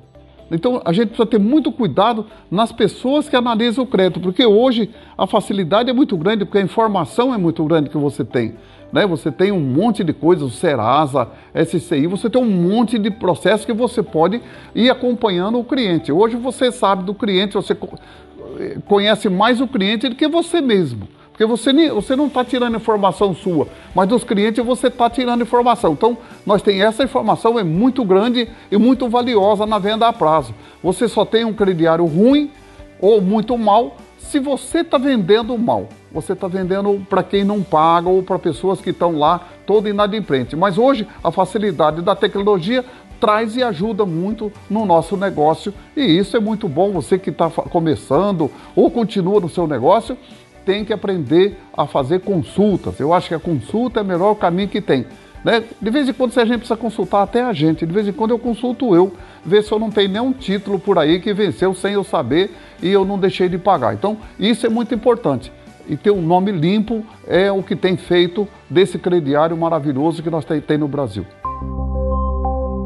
Então 0.51 0.81
a 0.85 0.93
gente 0.93 1.09
precisa 1.09 1.27
ter 1.27 1.39
muito 1.39 1.71
cuidado 1.71 2.27
nas 2.51 2.73
pessoas 2.73 3.29
que 3.29 3.37
analisam 3.37 3.85
o 3.85 3.87
crédito, 3.87 4.21
porque 4.21 4.45
hoje 4.47 4.91
a 5.17 5.27
facilidade 5.27 5.91
é 5.91 5.93
muito 5.93 6.17
grande, 6.17 6.45
porque 6.45 6.59
a 6.59 6.63
informação 6.63 7.35
é 7.35 7.37
muito 7.37 7.63
grande 7.65 7.91
que 7.91 7.99
você 7.99 8.25
tem. 8.25 8.55
Né? 8.91 9.07
Você 9.07 9.31
tem 9.31 9.53
um 9.53 9.61
monte 9.61 10.03
de 10.03 10.13
coisas, 10.15 10.45
o 10.45 10.51
Serasa, 10.51 11.29
SCI, 11.55 12.07
você 12.07 12.31
tem 12.31 12.41
um 12.41 12.51
monte 12.51 12.99
de 12.99 13.11
processos 13.11 13.67
que 13.67 13.73
você 13.73 14.03
pode 14.03 14.41
ir 14.75 14.89
acompanhando 14.89 15.59
o 15.59 15.65
cliente. 15.65 16.11
Hoje 16.11 16.37
você 16.37 16.73
sabe 16.73 17.05
do 17.05 17.15
cliente, 17.15 17.55
você 17.55 17.77
conhece 18.87 19.29
mais 19.29 19.61
o 19.61 19.69
cliente 19.69 20.09
do 20.09 20.15
que 20.15 20.29
você 20.29 20.61
mesmo. 20.61 21.09
Porque 21.35 21.45
você, 21.47 21.73
você 21.91 22.15
não 22.15 22.29
está 22.29 22.45
tirando 22.45 22.77
informação 22.77 23.35
sua, 23.35 23.67
mas 23.93 24.09
dos 24.09 24.23
clientes 24.23 24.65
você 24.65 24.87
está 24.87 25.11
tirando 25.11 25.43
informação. 25.43 25.93
Então, 25.93 26.17
nós 26.47 26.63
temos 26.63 26.81
essa 26.81 27.03
informação, 27.03 27.59
é 27.59 27.65
muito 27.65 28.05
grande 28.05 28.49
e 28.71 28.79
muito 28.79 29.09
valiosa 29.09 29.67
na 29.67 29.81
venda 29.81 30.07
a 30.07 30.13
prazo. 30.13 30.55
Você 30.81 31.09
só 31.09 31.25
tem 31.25 31.45
um 31.45 31.53
crediário 31.53 32.05
ruim 32.07 32.53
ou 33.01 33.21
muito 33.21 33.59
mal 33.59 33.97
se 34.17 34.39
você 34.39 34.79
está 34.79 34.97
vendendo 34.97 35.59
mal. 35.59 35.89
Você 36.13 36.35
está 36.35 36.47
vendendo 36.47 37.05
para 37.11 37.25
quem 37.25 37.43
não 37.43 37.65
paga 37.65 38.09
ou 38.09 38.23
para 38.23 38.39
pessoas 38.39 38.81
que 38.81 38.91
estão 38.91 39.19
lá 39.19 39.49
todo 39.67 39.89
inadimplente. 39.89 40.55
Mas 40.55 40.79
hoje 40.79 41.05
a 41.23 41.33
facilidade 41.33 42.01
da 42.01 42.15
tecnologia 42.15 42.85
traz 43.19 43.57
e 43.57 43.63
ajuda 43.63 44.07
muito 44.07 44.53
no 44.71 44.87
nosso 44.87 45.17
negócio 45.17 45.75
e 45.97 46.03
isso 46.03 46.37
é 46.37 46.41
muito 46.41 46.69
bom. 46.69 46.93
Você 46.93 47.19
que 47.19 47.31
está 47.31 47.51
começando 47.51 48.49
ou 48.77 48.89
continua 48.89 49.41
no 49.41 49.49
seu 49.49 49.67
negócio 49.67 50.17
tem 50.65 50.85
que 50.85 50.93
aprender 50.93 51.59
a 51.77 51.87
fazer 51.87 52.21
consultas. 52.21 52.99
Eu 52.99 53.13
acho 53.13 53.29
que 53.29 53.35
a 53.35 53.41
consulta 53.41 54.01
é 54.01 54.03
o 54.03 54.07
melhor 54.07 54.35
caminho 54.35 54.69
que 54.69 54.81
tem. 54.81 55.07
Né? 55.45 55.63
De 55.81 55.91
vez 55.91 56.09
em 56.09 56.13
quando 56.13 56.33
se 56.33 56.41
a 56.41 56.45
gente 56.45 56.59
precisa 56.59 56.77
consultar 56.77 57.23
até 57.23 57.43
a 57.43 57.53
gente, 57.53 57.85
de 57.85 57.93
vez 57.93 58.09
em 58.09 58.13
quando 58.13 58.31
eu 58.31 58.39
consulto 58.39 58.95
eu, 58.95 59.13
ver 59.45 59.63
se 59.63 59.71
eu 59.71 59.79
não 59.79 59.91
tenho 59.91 60.09
nenhum 60.09 60.33
título 60.33 60.79
por 60.79 60.99
aí 60.99 61.21
que 61.21 61.35
venceu 61.35 61.75
sem 61.75 61.93
eu 61.93 62.03
saber 62.03 62.51
e 62.83 62.91
eu 62.91 63.05
não 63.05 63.19
deixei 63.19 63.49
de 63.49 63.59
pagar. 63.59 63.93
Então, 63.93 64.17
isso 64.39 64.67
é 64.67 64.71
muito 64.71 64.95
importante. 64.95 65.53
E 65.87 65.99
ter 65.99 66.11
um 66.11 66.23
nome 66.23 66.51
limpo 66.51 67.05
é 67.27 67.53
o 67.53 67.63
que 67.63 67.77
tem 67.77 67.95
feito 67.95 68.49
desse 68.71 68.99
crediário 68.99 69.55
maravilhoso 69.55 70.23
que 70.23 70.31
nós 70.31 70.47
temos 70.47 70.81
no 70.81 70.89
Brasil. 70.89 71.27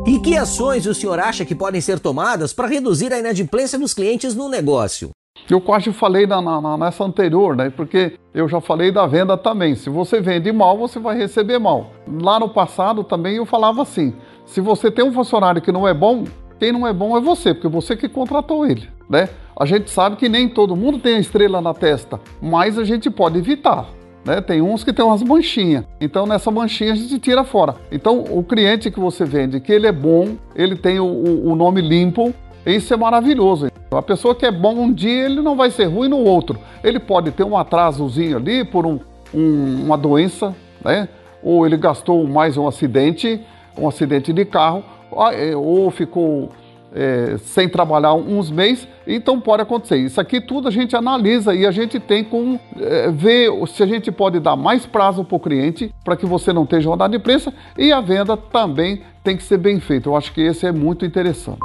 E 0.05 0.19
que 0.19 0.37
ações 0.37 0.87
o 0.87 0.95
senhor 0.95 1.21
acha 1.21 1.45
que 1.45 1.55
podem 1.55 1.81
ser 1.81 2.01
tomadas 2.01 2.53
para 2.53 2.67
reduzir 2.67 3.13
a 3.13 3.19
inadimplência 3.19 3.79
dos 3.79 3.95
clientes 3.95 4.35
no 4.35 4.49
negócio? 4.49 5.11
Eu 5.51 5.61
quase 5.61 5.93
falei 5.93 6.27
na, 6.27 6.43
na, 6.43 6.77
nessa 6.77 7.05
anterior, 7.05 7.57
né? 7.57 7.71
Porque 7.71 8.15
eu 8.35 8.49
já 8.49 8.61
falei 8.61 8.93
da 8.93 9.07
venda 9.07 9.37
também. 9.37 9.75
Se 9.75 9.89
você 9.89 10.21
vende 10.21 10.53
mal, 10.53 10.77
você 10.77 10.99
vai 10.99 11.17
receber 11.17 11.59
mal. 11.59 11.91
Lá 12.21 12.39
no 12.39 12.49
passado 12.51 13.03
também 13.03 13.37
eu 13.37 13.47
falava 13.47 13.83
assim: 13.83 14.15
se 14.45 14.61
você 14.61 14.91
tem 14.91 15.05
um 15.05 15.13
funcionário 15.13 15.63
que 15.63 15.73
não 15.73 15.89
é 15.89 15.95
bom, 15.95 16.25
Quem 16.59 16.73
não 16.73 16.87
é 16.87 16.93
bom 16.93 17.17
é 17.17 17.21
você, 17.21 17.55
porque 17.55 17.69
você 17.69 17.97
que 17.97 18.09
contratou 18.09 18.67
ele, 18.67 18.89
né? 19.09 19.29
A 19.57 19.65
gente 19.65 19.91
sabe 19.91 20.17
que 20.17 20.29
nem 20.29 20.49
todo 20.49 20.75
mundo 20.75 20.99
tem 20.99 21.15
a 21.17 21.21
estrela 21.21 21.61
na 21.61 21.73
testa, 21.73 22.21
mas 22.43 22.77
a 22.79 22.85
gente 22.85 23.09
pode 23.11 23.39
evitar. 23.39 23.87
Né? 24.25 24.41
Tem 24.41 24.61
uns 24.61 24.85
que 24.85 24.93
tem 24.93 25.05
umas 25.05 25.23
manchinhas. 25.23 25.85
Então, 26.01 26.27
nessa 26.27 26.51
manchinha 26.51 26.93
a 26.93 26.97
gente 26.97 27.19
tira 27.19 27.45
fora. 27.45 27.77
Então, 27.91 28.25
o 28.31 28.43
cliente 28.43 28.91
que 28.91 29.01
você 29.01 29.25
vende, 29.25 29.61
que 29.61 29.73
ele 29.73 29.87
é 29.87 29.93
bom, 29.93 30.37
ele 30.55 30.77
tem 30.77 31.01
o, 31.01 31.49
o, 31.49 31.57
nome 31.57 31.81
limpo, 31.81 32.35
isso 32.67 32.93
é 32.93 32.97
maravilhoso. 32.97 33.69
A 33.91 34.03
pessoa 34.03 34.35
que 34.35 34.45
é 34.45 34.51
bom 34.51 34.75
um 34.75 34.93
dia, 34.93 35.25
ele 35.25 35.41
não 35.41 35.57
vai 35.57 35.71
ser 35.71 35.87
ruim 35.87 36.09
no 36.09 36.19
outro. 36.19 36.59
Ele 36.85 36.99
pode 36.99 37.31
ter 37.31 37.45
um 37.45 37.57
atrasozinho 37.57 38.37
ali 38.37 38.65
por 38.65 38.85
um, 38.85 39.01
um, 39.33 39.85
uma 39.85 39.97
doença, 39.97 40.55
né? 40.85 41.09
Ou 41.43 41.67
ele 41.67 41.77
gastou 41.77 42.27
mais 42.27 42.57
um 42.57 42.67
acidente, 42.69 43.41
um 43.77 43.89
acidente 43.89 44.33
de 44.33 44.45
carro, 44.45 44.85
é, 45.33 45.57
ou 45.57 45.91
ficou 45.91 46.51
é, 46.93 47.37
sem 47.39 47.69
trabalhar 47.69 48.15
uns 48.15 48.51
meses, 48.51 48.87
então 49.07 49.41
pode 49.41 49.63
acontecer. 49.63 49.97
Isso 49.97 50.21
aqui 50.21 50.41
tudo 50.41 50.69
a 50.69 50.71
gente 50.71 50.95
analisa 50.97 51.55
e 51.55 51.67
a 51.67 51.71
gente 51.71 51.99
tem 51.99 52.25
como 52.25 52.61
é, 52.79 53.11
ver 53.11 53.51
se 53.69 53.83
a 53.83 53.87
gente 53.87 54.11
pode 54.11 54.41
dar 54.41 54.57
mais 54.57 54.85
prazo 54.85 55.25
para 55.25 55.37
o 55.37 55.41
cliente 55.41 55.95
para 56.05 56.17
que 56.17 56.27
você 56.27 56.53
não 56.53 56.67
tenha 56.67 56.83
rodada 56.83 57.11
de 57.11 57.17
imprensa 57.17 57.53
e 57.77 57.93
a 57.93 58.01
venda 58.01 58.37
também 58.37 59.03
tem 59.23 59.37
que 59.37 59.43
ser 59.43 59.59
bem 59.59 59.81
feita. 59.81 60.09
Eu 60.09 60.17
acho 60.17 60.33
que 60.33 60.41
esse 60.41 60.67
é 60.67 60.73
muito 60.73 61.07
interessante. 61.07 61.59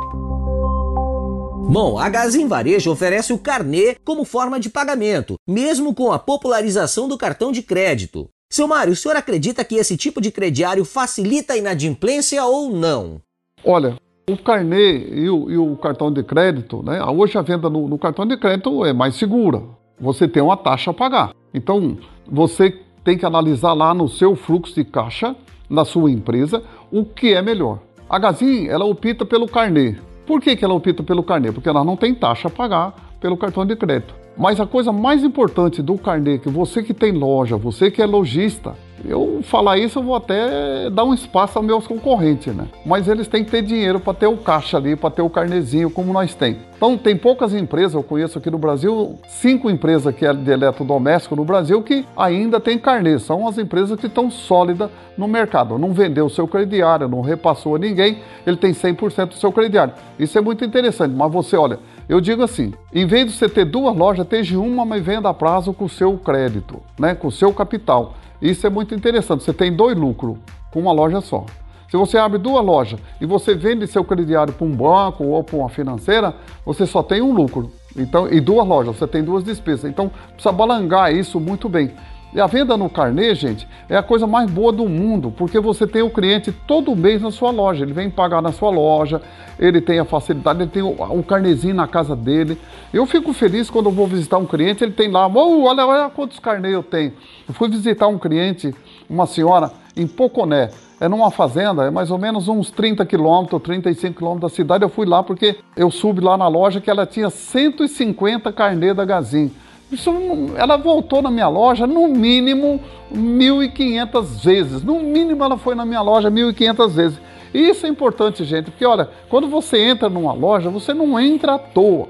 Bom, 1.70 1.98
a 1.98 2.10
Gazin 2.10 2.48
Varejo 2.48 2.92
oferece 2.92 3.34
o 3.34 3.38
carnê 3.38 3.96
como 4.04 4.26
forma 4.26 4.60
de 4.60 4.70
pagamento, 4.70 5.36
mesmo 5.48 5.96
com 5.96 6.12
a 6.12 6.20
popularização 6.20 7.08
do 7.08 7.18
cartão 7.18 7.52
de 7.52 7.62
crédito. 7.62 8.30
Seu 8.52 8.68
Mário, 8.68 8.94
o 8.94 8.96
senhor 8.96 9.18
acredita 9.18 9.64
que 9.64 9.76
esse 9.76 9.98
tipo 9.98 10.22
de 10.22 10.30
crediário 10.30 10.86
facilita 10.86 11.54
a 11.54 11.58
inadimplência 11.58 12.44
ou 12.46 12.70
não? 12.70 13.20
Olha, 13.66 13.98
o 14.30 14.38
carnê 14.38 15.00
e 15.10 15.30
o, 15.30 15.50
e 15.50 15.58
o, 15.58 15.76
cartão 15.76 16.12
de 16.12 16.22
crédito, 16.22 16.84
né? 16.84 17.04
Hoje 17.04 17.38
a 17.38 17.42
venda 17.42 17.70
no, 17.70 17.88
no, 17.88 17.98
cartão 17.98 18.28
de 18.28 18.38
crédito 18.38 18.86
é 18.86 18.94
mais 18.94 19.16
segura. 19.16 19.64
Você 20.00 20.28
tem 20.28 20.44
uma 20.44 20.58
taxa 20.58 20.92
a 20.92 20.94
pagar. 20.94 21.34
Então, 21.54 21.98
você 22.30 22.78
tem 23.04 23.18
que 23.18 23.26
analisar 23.26 23.74
lá 23.74 23.94
no 23.94 24.08
seu 24.08 24.36
fluxo 24.36 24.76
de 24.76 24.84
caixa, 24.84 25.36
na 25.70 25.84
sua 25.84 26.12
empresa, 26.12 26.62
o 26.92 27.04
que 27.04 27.34
é 27.34 27.42
melhor. 27.42 27.80
A 28.10 28.20
Gazin, 28.20 28.68
ela 28.68 28.86
opta 28.86 29.26
pelo 29.26 29.48
carnê. 29.48 29.96
Por 30.26 30.42
que, 30.42 30.56
que 30.56 30.64
ela 30.64 30.74
opta 30.74 31.04
pelo 31.04 31.24
carnê? 31.24 31.52
Porque 31.52 31.68
ela 31.68 31.84
não 31.84 31.98
tem 31.98 32.16
taxa 32.16 32.48
a 32.48 32.52
pagar 32.52 32.94
pelo 33.20 33.38
cartão 33.38 33.66
de 33.66 33.76
crédito. 33.76 34.23
Mas 34.38 34.60
a 34.60 34.66
coisa 34.66 34.92
mais 34.92 35.24
importante 35.24 35.82
do 35.82 35.98
carnê, 35.98 36.40
que 36.40 36.50
você 36.50 36.82
que 36.82 36.94
tem 36.94 37.12
loja, 37.12 37.56
você 37.56 37.92
que 37.92 38.02
é 38.02 38.06
lojista, 38.06 38.74
eu 39.06 39.42
falar 39.44 39.78
isso, 39.78 40.00
eu 40.00 40.04
vou 40.04 40.16
até 40.16 40.90
dar 40.90 41.04
um 41.04 41.14
espaço 41.14 41.58
aos 41.58 41.68
meus 41.68 41.86
concorrentes, 41.86 42.56
né? 42.56 42.68
Mas 42.86 43.08
eles 43.08 43.28
têm 43.28 43.44
que 43.44 43.52
ter 43.52 43.62
dinheiro 43.62 44.00
para 44.00 44.14
ter 44.14 44.28
o 44.28 44.38
caixa 44.38 44.78
ali, 44.78 44.96
para 44.96 45.10
ter 45.10 45.22
o 45.22 45.30
carnezinho, 45.30 45.90
como 45.90 46.14
nós 46.14 46.34
tem. 46.34 46.58
Então, 46.78 46.98
tem 46.98 47.16
poucas 47.16 47.54
empresas, 47.54 47.94
eu 47.94 48.04
conheço 48.04 48.38
aqui 48.38 48.50
no 48.50 48.58
Brasil, 48.58 49.18
cinco 49.28 49.70
empresas 49.70 50.14
que 50.16 50.26
é 50.26 50.34
de 50.34 50.52
eletrodoméstico 50.52 51.36
no 51.36 51.44
Brasil 51.44 51.82
que 51.82 52.06
ainda 52.16 52.60
tem 52.60 52.78
carnê. 52.78 53.20
São 53.20 53.48
as 53.48 53.58
empresas 53.58 54.00
que 54.00 54.08
estão 54.08 54.32
sólidas 54.32 54.90
no 55.18 55.28
mercado. 55.28 55.78
Não 55.78 55.92
vendeu 55.92 56.26
o 56.26 56.30
seu 56.30 56.48
crediário, 56.48 57.08
não 57.08 57.22
repassou 57.22 57.76
a 57.76 57.80
ninguém, 57.80 58.20
ele 58.48 58.58
tem 58.58 58.72
100% 58.72 59.28
do 59.28 59.36
seu 59.36 59.52
crediário. 59.52 59.94
Isso 60.18 60.38
é 60.38 60.42
muito 60.42 60.64
interessante, 60.64 61.14
mas 61.14 61.32
você, 61.32 61.56
olha, 61.58 61.80
eu 62.08 62.20
digo 62.20 62.44
assim, 62.44 62.74
em 62.94 63.06
vez 63.06 63.26
de 63.26 63.38
você 63.38 63.48
ter 63.48 63.66
duas 63.66 63.96
lojas, 63.96 64.26
esteja 64.26 64.60
uma, 64.60 64.86
mas 64.86 65.04
venda 65.04 65.30
a 65.30 65.34
prazo 65.34 65.74
com 65.74 65.86
o 65.86 65.90
seu 65.90 66.18
crédito, 66.18 66.82
né, 67.00 67.16
com 67.16 67.28
o 67.28 67.32
seu 67.32 67.54
capital. 67.54 68.16
Isso 68.42 68.68
é 68.68 68.70
muito 68.70 68.94
interessante. 68.94 69.44
Você 69.44 69.54
tem 69.54 69.74
dois 69.74 69.98
lucros 69.98 70.38
com 70.72 70.82
uma 70.82 70.92
loja 70.92 71.22
só. 71.22 71.46
Se 71.90 71.96
você 71.96 72.18
abre 72.18 72.40
duas 72.40 72.66
lojas 72.66 73.00
e 73.22 73.26
você 73.26 73.54
vende 73.54 73.86
seu 73.88 74.04
crediário 74.04 74.52
para 74.52 74.66
um 74.66 74.72
banco 74.72 75.24
ou 75.26 75.44
para 75.44 75.56
uma 75.56 75.70
financeira, 75.70 76.36
você 76.66 76.86
só 76.86 77.04
tem 77.04 77.22
um 77.22 77.32
lucro. 77.32 77.72
Então, 77.96 78.28
e 78.28 78.42
duas 78.42 78.68
lojas, 78.68 78.98
você 78.98 79.08
tem 79.08 79.24
duas 79.24 79.44
despesas. 79.44 79.86
Então, 79.86 80.12
precisa 80.34 80.52
balangar 80.52 81.14
isso 81.14 81.40
muito 81.40 81.70
bem. 81.70 81.92
E 82.36 82.42
a 82.42 82.48
venda 82.48 82.76
no 82.76 82.90
carnê, 82.90 83.36
gente, 83.36 83.68
é 83.88 83.96
a 83.96 84.02
coisa 84.02 84.26
mais 84.26 84.50
boa 84.50 84.72
do 84.72 84.90
mundo, 84.90 85.32
porque 85.38 85.60
você 85.60 85.86
tem 85.86 86.02
o 86.02 86.10
cliente 86.10 86.52
todo 86.52 86.96
mês 86.96 87.22
na 87.22 87.30
sua 87.30 87.52
loja. 87.52 87.86
Ele 87.86 87.94
vem 87.94 88.10
pagar 88.10 88.42
na 88.42 88.52
sua 88.52 88.72
loja, 88.72 89.22
ele 89.60 89.80
tem 89.80 90.00
a 90.00 90.06
facilidade, 90.06 90.64
ele 90.64 90.72
tem 90.72 90.82
o, 90.82 91.24
carnezinho 91.24 91.76
na 91.76 91.88
casa 91.88 92.16
dele. 92.16 92.58
Eu 92.92 93.06
fico 93.06 93.34
feliz 93.34 93.70
quando 93.70 93.86
eu 93.86 93.92
vou 93.92 94.08
visitar 94.08 94.40
um 94.40 94.48
cliente, 94.48 94.84
ele 94.84 94.94
tem 94.94 95.12
lá, 95.12 95.28
oh, 95.28 95.64
olha, 95.64 95.86
olha 95.86 96.10
quantos 96.10 96.40
carnês 96.40 96.74
eu 96.74 96.82
tenho. 96.82 97.14
Eu 97.48 97.54
fui 97.54 97.70
visitar 97.70 98.08
um 98.08 98.18
cliente, 98.18 98.74
uma 99.08 99.28
senhora, 99.28 99.72
em 99.96 100.08
Poconé. 100.08 100.72
É 101.00 101.08
numa 101.08 101.30
fazenda, 101.30 101.84
é 101.84 101.92
mais 101.92 102.10
ou 102.10 102.18
menos 102.18 102.48
uns 102.48 102.72
30 102.72 103.06
quilômetros, 103.06 103.62
35 103.62 104.18
quilômetros 104.18 104.52
da 104.52 104.56
cidade. 104.56 104.84
Eu 104.84 104.90
fui 104.90 105.06
lá 105.06 105.22
porque 105.22 105.58
eu 105.78 105.92
subi 105.92 106.22
lá 106.22 106.36
na 106.36 106.48
loja 106.48 106.82
que 106.82 106.90
ela 106.90 107.06
tinha 107.06 107.30
150 107.30 108.52
carnês 108.52 108.96
da 108.96 109.06
Gazin. 109.06 109.52
Isso, 109.92 110.12
ela 110.58 110.78
voltou 110.78 111.22
na 111.22 111.30
minha 111.30 111.48
loja 111.48 111.86
no 111.86 112.08
mínimo 112.08 112.80
1.500 113.14 114.44
vezes. 114.44 114.84
No 114.84 115.00
mínimo 115.00 115.44
ela 115.44 115.58
foi 115.58 115.76
na 115.76 115.86
minha 115.86 116.02
loja 116.02 116.32
1.500 116.32 116.90
vezes. 116.90 117.22
E 117.54 117.70
isso 117.70 117.86
é 117.86 117.90
importante, 117.90 118.44
gente, 118.44 118.72
porque 118.72 118.86
olha, 118.86 119.10
quando 119.30 119.48
você 119.48 119.78
entra 119.78 120.10
numa 120.10 120.34
loja, 120.34 120.70
você 120.70 120.94
não 120.94 121.20
entra 121.20 121.54
à 121.54 121.60
toa. 121.60 122.08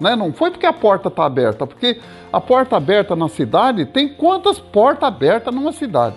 Né? 0.00 0.16
Não 0.16 0.32
foi 0.32 0.50
porque 0.50 0.66
a 0.66 0.72
porta 0.72 1.08
está 1.08 1.24
aberta, 1.24 1.66
porque 1.66 2.00
a 2.32 2.40
porta 2.40 2.76
aberta 2.76 3.14
na 3.14 3.28
cidade 3.28 3.84
tem 3.84 4.08
quantas 4.08 4.58
portas 4.58 5.06
abertas 5.06 5.54
numa 5.54 5.72
cidade? 5.72 6.16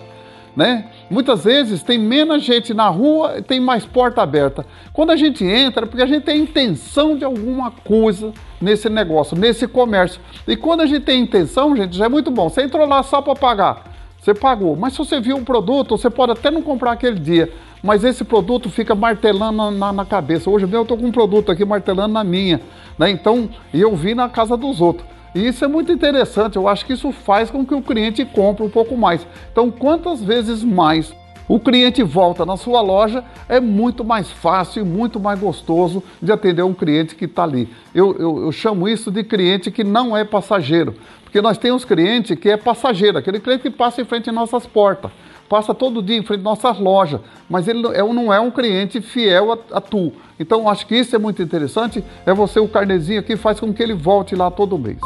Né? 0.56 0.86
Muitas 1.10 1.44
vezes 1.44 1.82
tem 1.82 1.98
menos 1.98 2.42
gente 2.42 2.72
na 2.72 2.88
rua 2.88 3.38
e 3.38 3.42
tem 3.42 3.60
mais 3.60 3.84
porta 3.84 4.22
aberta. 4.22 4.64
Quando 4.92 5.10
a 5.10 5.16
gente 5.16 5.44
entra, 5.44 5.84
é 5.84 5.86
porque 5.86 6.02
a 6.02 6.06
gente 6.06 6.24
tem 6.24 6.40
intenção 6.40 7.16
de 7.16 7.24
alguma 7.24 7.70
coisa 7.70 8.32
nesse 8.64 8.88
negócio, 8.88 9.36
nesse 9.36 9.68
comércio. 9.68 10.20
E 10.48 10.56
quando 10.56 10.80
a 10.80 10.86
gente 10.86 11.04
tem 11.04 11.20
intenção, 11.20 11.76
gente, 11.76 11.96
já 11.96 12.06
é 12.06 12.08
muito 12.08 12.30
bom. 12.30 12.48
Você 12.48 12.62
entrou 12.62 12.86
lá 12.88 13.02
só 13.02 13.20
para 13.20 13.34
pagar, 13.34 13.84
você 14.18 14.32
pagou. 14.32 14.74
Mas 14.74 14.94
se 14.94 14.98
você 14.98 15.20
viu 15.20 15.36
um 15.36 15.44
produto, 15.44 15.96
você 15.96 16.08
pode 16.08 16.32
até 16.32 16.50
não 16.50 16.62
comprar 16.62 16.92
aquele 16.92 17.20
dia, 17.20 17.52
mas 17.82 18.02
esse 18.02 18.24
produto 18.24 18.70
fica 18.70 18.94
martelando 18.94 19.70
na, 19.70 19.92
na 19.92 20.04
cabeça. 20.06 20.48
Hoje 20.48 20.64
mesmo 20.64 20.78
eu 20.78 20.82
estou 20.82 20.96
com 20.96 21.06
um 21.06 21.12
produto 21.12 21.52
aqui 21.52 21.64
martelando 21.64 22.14
na 22.14 22.24
minha, 22.24 22.60
né? 22.98 23.10
Então, 23.10 23.50
e 23.72 23.80
eu 23.80 23.94
vi 23.94 24.14
na 24.14 24.28
casa 24.28 24.56
dos 24.56 24.80
outros. 24.80 25.06
E 25.34 25.46
isso 25.46 25.64
é 25.64 25.68
muito 25.68 25.92
interessante, 25.92 26.56
eu 26.56 26.68
acho 26.68 26.86
que 26.86 26.92
isso 26.92 27.10
faz 27.10 27.50
com 27.50 27.66
que 27.66 27.74
o 27.74 27.82
cliente 27.82 28.24
compre 28.24 28.64
um 28.64 28.70
pouco 28.70 28.96
mais. 28.96 29.26
Então, 29.50 29.70
quantas 29.70 30.22
vezes 30.22 30.62
mais 30.62 31.12
o 31.46 31.60
cliente 31.60 32.02
volta 32.02 32.46
na 32.46 32.56
sua 32.56 32.80
loja, 32.80 33.22
é 33.48 33.60
muito 33.60 34.04
mais 34.04 34.30
fácil 34.30 34.82
e 34.82 34.84
muito 34.84 35.20
mais 35.20 35.38
gostoso 35.38 36.02
de 36.20 36.32
atender 36.32 36.62
um 36.62 36.72
cliente 36.72 37.14
que 37.14 37.26
está 37.26 37.44
ali. 37.44 37.68
Eu, 37.94 38.16
eu, 38.18 38.42
eu, 38.44 38.52
chamo 38.52 38.88
isso 38.88 39.10
de 39.10 39.22
cliente 39.22 39.70
que 39.70 39.84
não 39.84 40.16
é 40.16 40.24
passageiro, 40.24 40.94
porque 41.22 41.42
nós 41.42 41.58
temos 41.58 41.84
cliente 41.84 42.34
que 42.34 42.48
é 42.48 42.56
passageiro, 42.56 43.18
aquele 43.18 43.40
cliente 43.40 43.62
que 43.62 43.70
passa 43.70 44.00
em 44.00 44.04
frente 44.04 44.30
às 44.30 44.34
nossas 44.34 44.66
portas, 44.66 45.10
passa 45.46 45.74
todo 45.74 46.02
dia 46.02 46.16
em 46.16 46.22
frente 46.22 46.40
às 46.40 46.44
nossas 46.44 46.78
lojas, 46.78 47.20
mas 47.48 47.68
ele 47.68 47.86
é, 47.88 48.02
não 48.02 48.32
é 48.32 48.40
um 48.40 48.50
cliente 48.50 49.02
fiel 49.02 49.52
a, 49.52 49.58
a 49.76 49.80
tu. 49.82 50.12
Então, 50.40 50.68
acho 50.68 50.86
que 50.86 50.96
isso 50.96 51.14
é 51.14 51.18
muito 51.18 51.42
interessante, 51.42 52.02
é 52.24 52.32
você 52.32 52.58
o 52.58 52.66
carnezinho 52.66 53.20
aqui 53.20 53.36
faz 53.36 53.60
com 53.60 53.72
que 53.72 53.82
ele 53.82 53.94
volte 53.94 54.34
lá 54.34 54.50
todo 54.50 54.78
mês. 54.78 54.98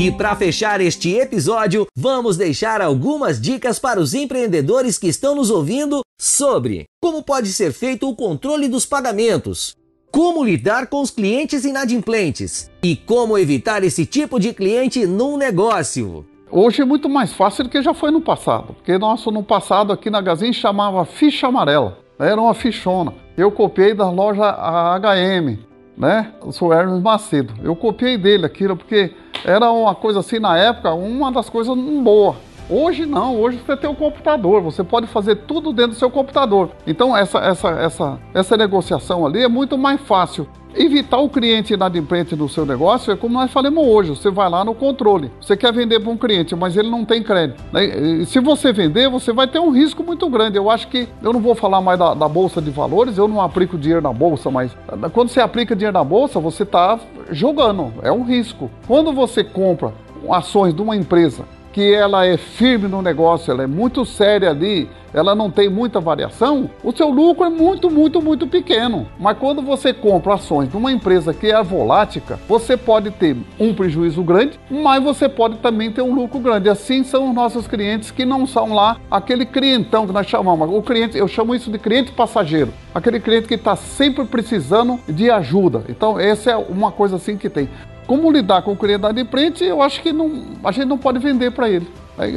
E 0.00 0.10
para 0.10 0.34
fechar 0.34 0.80
este 0.80 1.12
episódio, 1.12 1.86
vamos 1.94 2.38
deixar 2.38 2.80
algumas 2.80 3.38
dicas 3.38 3.78
para 3.78 4.00
os 4.00 4.14
empreendedores 4.14 4.96
que 4.96 5.06
estão 5.06 5.34
nos 5.34 5.50
ouvindo 5.50 6.00
sobre 6.18 6.86
como 7.02 7.22
pode 7.22 7.52
ser 7.52 7.70
feito 7.70 8.08
o 8.08 8.16
controle 8.16 8.66
dos 8.66 8.86
pagamentos, 8.86 9.76
como 10.10 10.42
lidar 10.42 10.86
com 10.86 11.02
os 11.02 11.10
clientes 11.10 11.66
inadimplentes 11.66 12.70
e 12.82 12.96
como 12.96 13.36
evitar 13.36 13.84
esse 13.84 14.06
tipo 14.06 14.40
de 14.40 14.54
cliente 14.54 15.04
num 15.06 15.36
negócio. 15.36 16.24
Hoje 16.50 16.80
é 16.80 16.84
muito 16.86 17.06
mais 17.06 17.34
fácil 17.34 17.64
do 17.64 17.68
que 17.68 17.82
já 17.82 17.92
foi 17.92 18.10
no 18.10 18.22
passado, 18.22 18.72
porque 18.72 18.96
nosso 18.96 19.30
no 19.30 19.42
passado 19.42 19.92
aqui 19.92 20.08
na 20.08 20.22
Gazin 20.22 20.54
chamava 20.54 21.04
ficha 21.04 21.48
amarela, 21.48 21.98
era 22.18 22.40
uma 22.40 22.54
fichona. 22.54 23.12
Eu 23.36 23.52
copiei 23.52 23.92
da 23.92 24.08
loja 24.08 24.50
HM, 24.98 25.58
né? 26.00 26.32
Eu 26.42 26.50
sou 26.50 26.72
Hermes 26.72 27.02
Macedo. 27.02 27.52
Eu 27.62 27.76
copiei 27.76 28.16
dele 28.16 28.46
aquilo 28.46 28.74
porque 28.74 29.12
era 29.44 29.70
uma 29.70 29.94
coisa 29.94 30.20
assim 30.20 30.38
na 30.38 30.56
época, 30.56 30.94
uma 30.94 31.30
das 31.30 31.50
coisas 31.50 31.76
boa. 31.76 32.36
Hoje 32.70 33.04
não, 33.04 33.38
hoje 33.38 33.58
você 33.58 33.76
tem 33.76 33.90
o 33.90 33.92
um 33.92 33.96
computador, 33.96 34.62
você 34.62 34.82
pode 34.82 35.06
fazer 35.08 35.34
tudo 35.36 35.72
dentro 35.72 35.90
do 35.92 35.98
seu 35.98 36.08
computador. 36.08 36.70
Então 36.86 37.14
essa, 37.14 37.38
essa, 37.40 37.68
essa, 37.70 38.18
essa 38.32 38.56
negociação 38.56 39.26
ali 39.26 39.42
é 39.42 39.48
muito 39.48 39.76
mais 39.76 40.00
fácil. 40.00 40.48
Evitar 40.74 41.18
o 41.18 41.28
cliente 41.28 41.74
inadimplente 41.74 42.36
no 42.36 42.48
seu 42.48 42.64
negócio 42.64 43.12
é 43.12 43.16
como 43.16 43.34
nós 43.34 43.50
falamos 43.50 43.84
hoje: 43.84 44.10
você 44.10 44.30
vai 44.30 44.48
lá 44.48 44.64
no 44.64 44.74
controle. 44.74 45.30
Você 45.40 45.56
quer 45.56 45.72
vender 45.72 46.00
para 46.00 46.10
um 46.10 46.16
cliente, 46.16 46.54
mas 46.54 46.76
ele 46.76 46.88
não 46.88 47.04
tem 47.04 47.22
crédito. 47.22 47.62
Né? 47.72 48.24
Se 48.26 48.40
você 48.40 48.72
vender, 48.72 49.08
você 49.08 49.32
vai 49.32 49.46
ter 49.48 49.58
um 49.58 49.70
risco 49.70 50.02
muito 50.02 50.28
grande. 50.28 50.56
Eu 50.56 50.70
acho 50.70 50.88
que 50.88 51.08
eu 51.22 51.32
não 51.32 51.40
vou 51.40 51.54
falar 51.54 51.80
mais 51.80 51.98
da, 51.98 52.14
da 52.14 52.28
bolsa 52.28 52.62
de 52.62 52.70
valores, 52.70 53.18
eu 53.18 53.26
não 53.26 53.40
aplico 53.40 53.76
dinheiro 53.76 54.02
na 54.02 54.12
bolsa, 54.12 54.50
mas 54.50 54.70
quando 55.12 55.28
você 55.28 55.40
aplica 55.40 55.74
dinheiro 55.74 55.96
na 55.96 56.04
bolsa, 56.04 56.38
você 56.38 56.62
está 56.62 56.98
jogando, 57.30 57.92
é 58.02 58.12
um 58.12 58.22
risco. 58.22 58.70
Quando 58.86 59.12
você 59.12 59.42
compra 59.42 59.92
ações 60.30 60.74
de 60.74 60.82
uma 60.82 60.96
empresa 60.96 61.44
que 61.72 61.92
ela 61.94 62.26
é 62.26 62.36
firme 62.36 62.88
no 62.88 63.02
negócio, 63.02 63.50
ela 63.50 63.62
é 63.62 63.66
muito 63.66 64.04
séria 64.04 64.50
ali, 64.50 64.88
ela 65.12 65.34
não 65.34 65.50
tem 65.50 65.68
muita 65.68 66.00
variação, 66.00 66.70
o 66.84 66.92
seu 66.92 67.08
lucro 67.08 67.44
é 67.44 67.48
muito, 67.48 67.90
muito, 67.90 68.22
muito 68.22 68.46
pequeno. 68.46 69.08
Mas 69.18 69.38
quando 69.38 69.60
você 69.60 69.92
compra 69.92 70.34
ações 70.34 70.68
de 70.68 70.76
uma 70.76 70.92
empresa 70.92 71.34
que 71.34 71.50
é 71.50 71.62
volática, 71.62 72.38
você 72.48 72.76
pode 72.76 73.10
ter 73.10 73.36
um 73.58 73.74
prejuízo 73.74 74.22
grande, 74.22 74.58
mas 74.70 75.02
você 75.02 75.28
pode 75.28 75.56
também 75.58 75.90
ter 75.90 76.02
um 76.02 76.14
lucro 76.14 76.38
grande. 76.38 76.68
Assim 76.68 77.02
são 77.02 77.28
os 77.28 77.34
nossos 77.34 77.66
clientes 77.66 78.10
que 78.10 78.24
não 78.24 78.46
são 78.46 78.72
lá 78.72 78.98
aquele 79.10 79.44
clientão 79.44 80.06
que 80.06 80.12
nós 80.12 80.26
chamamos. 80.26 80.68
O 80.72 80.82
cliente, 80.82 81.18
eu 81.18 81.26
chamo 81.26 81.54
isso 81.54 81.70
de 81.70 81.78
cliente 81.78 82.12
passageiro. 82.12 82.72
Aquele 82.94 83.20
cliente 83.20 83.48
que 83.48 83.54
está 83.54 83.76
sempre 83.76 84.24
precisando 84.24 84.98
de 85.08 85.30
ajuda. 85.30 85.84
Então, 85.88 86.18
essa 86.18 86.50
é 86.50 86.56
uma 86.56 86.92
coisa 86.92 87.16
assim 87.16 87.36
que 87.36 87.48
tem. 87.48 87.68
Como 88.10 88.28
lidar 88.28 88.62
com 88.62 88.72
o 88.72 88.76
cliente 88.76 89.02
da 89.02 89.24
frente, 89.24 89.64
eu 89.64 89.80
acho 89.80 90.02
que 90.02 90.12
não, 90.12 90.42
a 90.64 90.72
gente 90.72 90.86
não 90.86 90.98
pode 90.98 91.20
vender 91.20 91.52
para 91.52 91.70
ele. 91.70 91.86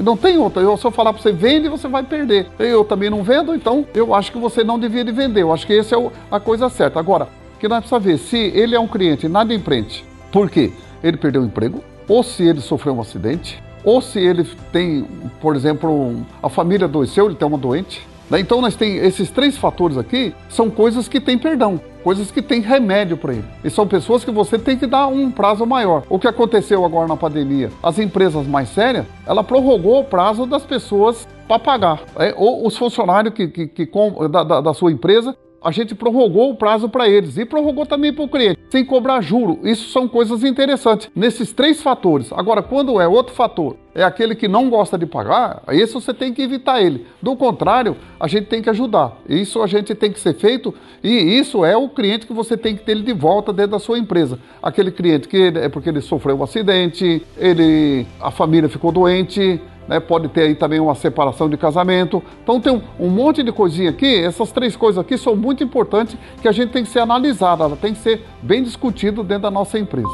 Não 0.03 0.15
tem 0.15 0.38
outra. 0.38 0.62
Eu, 0.62 0.77
se 0.77 0.86
eu 0.86 0.92
falar 0.92 1.12
para 1.12 1.20
você 1.20 1.32
vende, 1.32 1.68
você 1.68 1.88
vai 1.88 2.03
perder. 2.03 2.46
Eu 2.60 2.86
também 2.86 3.10
não 3.10 3.24
vendo, 3.24 3.56
então 3.56 3.84
eu 3.92 4.13
acho 4.13 4.32
que 4.32 4.38
você 4.38 4.63
não 4.63 4.77
devia 4.77 5.03
de 5.03 5.12
vender. 5.12 5.42
Eu 5.42 5.51
acho 5.51 5.65
que 5.65 5.75
essa 5.75 5.96
é 5.96 5.98
o, 5.98 6.12
a 6.30 6.39
coisa 6.39 6.70
certa. 6.70 7.00
Agora, 7.00 7.27
que 7.60 7.68
nós 7.68 7.80
precisamos 7.80 8.06
ver 8.06 8.20
se 8.20 8.38
ele 8.38 8.75
é 8.75 8.80
um 8.80 8.88
cliente 8.88 9.25
inadimplente. 9.25 10.06
Por 10.32 10.48
quê? 10.48 10.72
Ele 11.03 11.18
perdeu 11.18 11.42
o 11.42 11.46
emprego, 11.46 11.84
ou 12.08 12.22
se 12.22 12.44
ele 12.44 12.62
sofreu 12.62 12.94
um 12.94 13.01
acidente, 13.01 13.60
ou 13.84 14.00
se 14.00 14.20
ele 14.20 14.48
tem, 14.72 15.08
por 15.42 15.56
exemplo, 15.56 16.18
a 16.44 16.50
família 16.50 16.86
adoeceu, 16.86 17.25
ele 17.25 17.36
tem 17.36 17.48
uma 17.48 17.58
doente. 17.58 18.08
Né? 18.30 18.39
Então 18.39 18.62
nós 18.62 18.75
tem 18.75 18.98
esses 18.98 19.30
três 19.30 19.58
fatores 19.58 19.98
aqui, 19.98 20.34
são 20.50 20.70
coisas 20.70 21.08
que 21.08 21.20
têm 21.20 21.38
perdão 21.38 21.80
coisas 22.03 22.30
que 22.30 22.42
têm 22.42 22.60
remédio 22.60 23.15
para 23.15 23.34
ele. 23.34 23.46
E 23.63 23.70
são 23.70 23.88
pessoas 23.88 24.25
que 24.25 24.32
você 24.32 24.60
tem 24.60 24.77
que 24.77 24.86
dar 24.86 25.08
um 25.08 25.32
prazo 25.32 25.65
maior. 25.65 26.03
O 26.10 26.20
que 26.20 26.27
aconteceu 26.27 26.84
agora 26.84 27.08
na 27.08 27.15
pandemia? 27.15 27.72
As 27.82 27.98
empresas 27.98 28.46
mais 28.46 28.70
sérias, 28.70 29.06
ela 29.25 29.44
prorrogou 29.44 30.01
o 30.01 30.03
prazo 30.03 30.46
das 30.46 30.63
pessoas 30.65 31.25
para 31.48 31.58
pagar. 31.58 32.01
É, 32.18 32.34
ou 32.38 32.68
os 32.68 32.77
funcionários 32.77 33.34
que, 33.34 33.48
que, 33.48 33.68
que 33.68 33.89
da, 34.30 34.44
da, 34.44 34.62
da 34.62 34.74
sua 34.74 34.92
empresa 34.92 35.36
a 35.63 35.72
gente 35.72 35.96
prorrogou 35.96 36.51
o 36.51 36.55
prazo 36.55 36.89
para 36.89 37.08
eles 37.08 37.38
e 37.38 37.46
prorrogou 37.46 37.86
também 37.86 38.12
para 38.12 38.24
o 38.24 38.27
cliente, 38.27 38.60
sem 38.70 38.84
cobrar 38.84 39.22
juro. 39.22 39.60
Isso 39.63 39.89
são 39.89 40.08
coisas 40.08 40.43
interessantes. 40.43 41.10
Nesses 41.15 41.53
três 41.53 41.82
fatores. 41.82 42.32
Agora, 42.34 42.62
quando 42.62 43.00
é 43.00 43.08
outro 43.08 43.34
fator, 43.34 43.77
é 43.96 44.03
aquele 44.03 44.36
que 44.36 44.48
não 44.48 44.70
gosta 44.70 44.98
de 44.98 45.05
pagar, 45.05 45.62
esse 45.70 45.93
você 45.93 46.13
tem 46.13 46.34
que 46.34 46.41
evitar 46.41 46.82
ele. 46.82 47.05
Do 47.22 47.36
contrário, 47.36 47.96
a 48.20 48.27
gente 48.27 48.48
tem 48.48 48.62
que 48.62 48.70
ajudar. 48.70 49.17
Isso 49.29 49.62
a 49.62 49.67
gente 49.67 49.93
tem 49.93 50.12
que 50.12 50.20
ser 50.20 50.34
feito 50.34 50.74
e 51.03 51.10
isso 51.10 51.63
é 51.63 51.77
o 51.77 51.88
cliente 51.88 52.25
que 52.25 52.34
você 52.34 52.58
tem 52.58 52.75
que 52.75 52.84
ter 52.84 53.01
de 53.01 53.13
volta 53.13 53.53
dentro 53.53 53.72
da 53.72 53.79
sua 53.79 54.00
empresa. 54.00 54.39
Aquele 54.62 54.91
cliente 54.91 55.27
que 55.27 55.53
é 55.55 55.70
porque 55.70 55.89
ele 55.89 56.01
sofreu 56.01 56.38
um 56.38 56.43
acidente, 56.43 57.24
ele 57.38 58.05
a 58.20 58.32
família 58.32 58.67
ficou 58.67 58.91
doente, 58.91 59.62
né? 59.87 59.99
pode 59.99 60.27
ter 60.29 60.41
aí 60.41 60.55
também 60.55 60.79
uma 60.79 60.95
separação 60.95 61.49
de 61.49 61.57
casamento. 61.57 62.21
Então 62.41 62.59
tem 62.59 62.81
um, 62.99 63.09
monte 63.09 63.43
de 63.43 63.51
coisinha 63.51 63.89
aqui, 63.89 64.23
essas 64.23 64.51
três 64.51 64.75
coisas 64.75 64.99
aqui 64.99 65.17
são 65.17 65.35
muito 65.35 65.63
importantes 65.63 66.17
que 66.41 66.47
a 66.47 66.51
gente 66.51 66.71
tem 66.71 66.83
que 66.83 66.89
ser 66.89 66.99
analisada, 66.99 67.69
tem 67.75 67.93
que 67.93 67.99
ser 67.99 68.25
bem 68.41 68.63
discutido 68.63 69.23
dentro 69.23 69.43
da 69.43 69.51
nossa 69.51 69.77
empresa. 69.77 70.07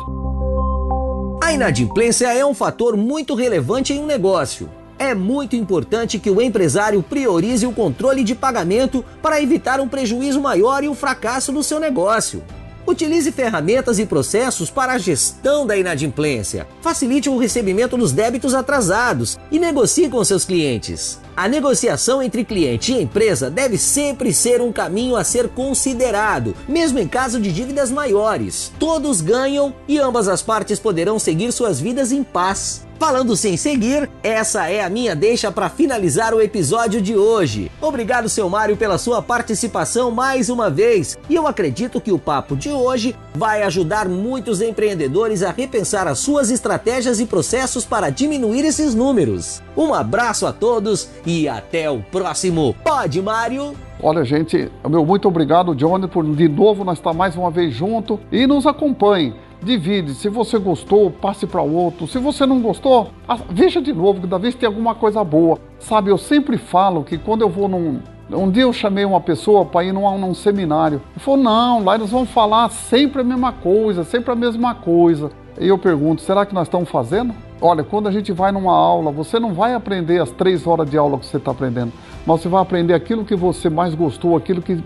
A 1.42 1.54
inadimplência 1.54 2.28
é 2.34 2.46
um 2.46 2.54
fator 2.54 2.96
muito 2.96 3.34
relevante 3.34 3.94
em 3.94 4.00
um 4.00 4.06
negócio. 4.06 4.70
É 5.00 5.16
muito 5.16 5.56
importante 5.56 6.20
que 6.20 6.30
o 6.30 6.42
empresário 6.42 7.02
priorize 7.02 7.66
o 7.66 7.72
controle 7.72 8.24
de 8.24 8.36
pagamento 8.36 9.04
para 9.22 9.42
evitar 9.42 9.80
um 9.80 9.88
prejuízo 9.88 10.42
maior 10.42 10.84
e 10.84 10.90
o 10.90 10.94
fracasso 10.94 11.54
do 11.54 11.64
seu 11.64 11.80
negócio. 11.80 12.44
Utilize 12.90 13.32
ferramentas 13.32 14.00
e 14.00 14.06
processos 14.08 14.72
para 14.72 14.94
a 14.94 14.98
gestão 14.98 15.64
da 15.64 15.78
inadimplência. 15.78 16.68
Facilite 16.82 17.30
o 17.30 17.38
recebimento 17.38 17.96
dos 17.96 18.12
débitos 18.12 18.56
atrasados 18.56 19.38
e 19.52 19.60
negocie 19.60 20.10
com 20.10 20.24
seus 20.24 20.44
clientes. 20.44 21.20
A 21.40 21.48
negociação 21.48 22.22
entre 22.22 22.44
cliente 22.44 22.92
e 22.92 23.02
empresa 23.02 23.50
deve 23.50 23.78
sempre 23.78 24.34
ser 24.34 24.60
um 24.60 24.74
caminho 24.74 25.16
a 25.16 25.24
ser 25.24 25.48
considerado, 25.48 26.54
mesmo 26.68 27.00
em 27.00 27.08
caso 27.08 27.40
de 27.40 27.50
dívidas 27.50 27.90
maiores. 27.90 28.74
Todos 28.78 29.22
ganham 29.22 29.74
e 29.88 29.98
ambas 29.98 30.28
as 30.28 30.42
partes 30.42 30.80
poderão 30.80 31.18
seguir 31.18 31.54
suas 31.54 31.80
vidas 31.80 32.12
em 32.12 32.26
paz. 32.26 32.86
Falando 33.00 33.38
sem 33.38 33.56
seguir, 33.56 34.10
essa 34.22 34.70
é 34.70 34.84
a 34.84 34.90
minha 34.90 35.16
deixa 35.16 35.50
para 35.50 35.70
finalizar 35.70 36.34
o 36.34 36.42
episódio 36.42 37.02
de 37.02 37.16
hoje. 37.16 37.72
Obrigado, 37.80 38.28
seu 38.28 38.50
Mário, 38.50 38.76
pela 38.76 38.98
sua 38.98 39.22
participação 39.22 40.12
mais 40.12 40.50
uma 40.50 40.70
vez. 40.70 41.18
E 41.30 41.36
eu 41.36 41.48
acredito 41.48 42.02
que 42.02 42.12
o 42.12 42.20
papo 42.20 42.58
de 42.58 42.70
hoje 42.70 43.16
vai 43.40 43.64
ajudar 43.64 44.10
muitos 44.10 44.62
empreendedores 44.62 45.44
a 45.44 45.52
repensar 45.52 46.10
as 46.10 46.20
suas 46.20 46.52
estratégias 46.52 47.22
e 47.22 47.26
processos 47.26 47.86
para 47.86 48.10
diminuir 48.10 48.66
esses 48.66 48.94
números. 48.94 49.64
Um 49.78 49.94
abraço 49.94 50.46
a 50.46 50.52
todos 50.52 51.10
e 51.26 51.48
até 51.48 51.90
o 51.90 52.02
próximo 52.02 52.76
Pode 52.84 53.22
Mário. 53.22 53.74
Olha, 54.04 54.26
gente, 54.26 54.70
meu 54.90 55.06
muito 55.06 55.30
obrigado, 55.30 55.74
Johnny, 55.74 56.10
por 56.10 56.26
de 56.36 56.50
novo 56.50 56.84
nós 56.84 56.98
estar 56.98 57.14
mais 57.14 57.38
uma 57.38 57.50
vez 57.50 57.74
junto 57.74 58.20
e 58.30 58.46
nos 58.46 58.68
acompanhe. 58.68 59.34
Divide, 59.64 60.16
se 60.16 60.28
você 60.28 60.58
gostou, 60.58 61.10
passe 61.10 61.48
para 61.48 61.62
outro. 61.62 62.08
Se 62.08 62.18
você 62.18 62.46
não 62.46 62.62
gostou, 62.62 63.10
veja 63.50 63.82
de 63.82 63.94
novo, 63.94 64.22
que 64.22 64.28
da 64.28 64.38
vez 64.38 64.54
tem 64.54 64.68
alguma 64.68 64.96
coisa 64.96 65.24
boa. 65.24 65.60
Sabe, 65.80 66.12
eu 66.12 66.18
sempre 66.18 66.58
falo 66.58 67.04
que 67.06 67.18
quando 67.18 67.42
eu 67.42 67.50
vou 67.50 67.70
num, 67.70 68.02
um 68.32 68.50
dia 68.50 68.64
eu 68.64 68.74
chamei 68.74 69.06
uma 69.06 69.20
pessoa 69.20 69.66
para 69.66 69.84
ir 69.86 69.92
num, 69.92 70.18
num 70.18 70.34
seminário. 70.34 71.02
Ele 71.14 71.20
falou: 71.20 71.40
não, 71.40 71.84
lá 71.84 71.96
eles 71.96 72.12
vão 72.12 72.26
falar 72.26 72.70
sempre 72.70 73.22
a 73.22 73.24
mesma 73.24 73.52
coisa, 73.52 74.04
sempre 74.04 74.32
a 74.32 74.36
mesma 74.36 74.76
coisa. 74.76 75.32
E 75.60 75.68
eu 75.68 75.78
pergunto: 75.78 76.22
será 76.22 76.46
que 76.46 76.54
nós 76.54 76.68
estamos 76.68 76.90
fazendo? 76.90 77.34
Olha, 77.62 77.84
quando 77.84 78.08
a 78.08 78.12
gente 78.12 78.32
vai 78.32 78.52
numa 78.52 78.74
aula, 78.74 79.12
você 79.12 79.40
não 79.40 79.54
vai 79.54 79.74
aprender 79.74 80.22
as 80.22 80.32
três 80.32 80.66
horas 80.66 80.90
de 80.90 80.98
aula 80.98 81.18
que 81.18 81.26
você 81.26 81.38
está 81.38 81.52
aprendendo, 81.52 81.92
mas 82.26 82.42
você 82.42 82.48
vai 82.48 82.62
aprender 82.62 82.94
aquilo 82.94 83.26
que 83.26 83.36
você 83.36 83.70
mais 83.70 83.94
gostou, 83.94 84.38
aquilo 84.38 84.62
que 84.62 84.82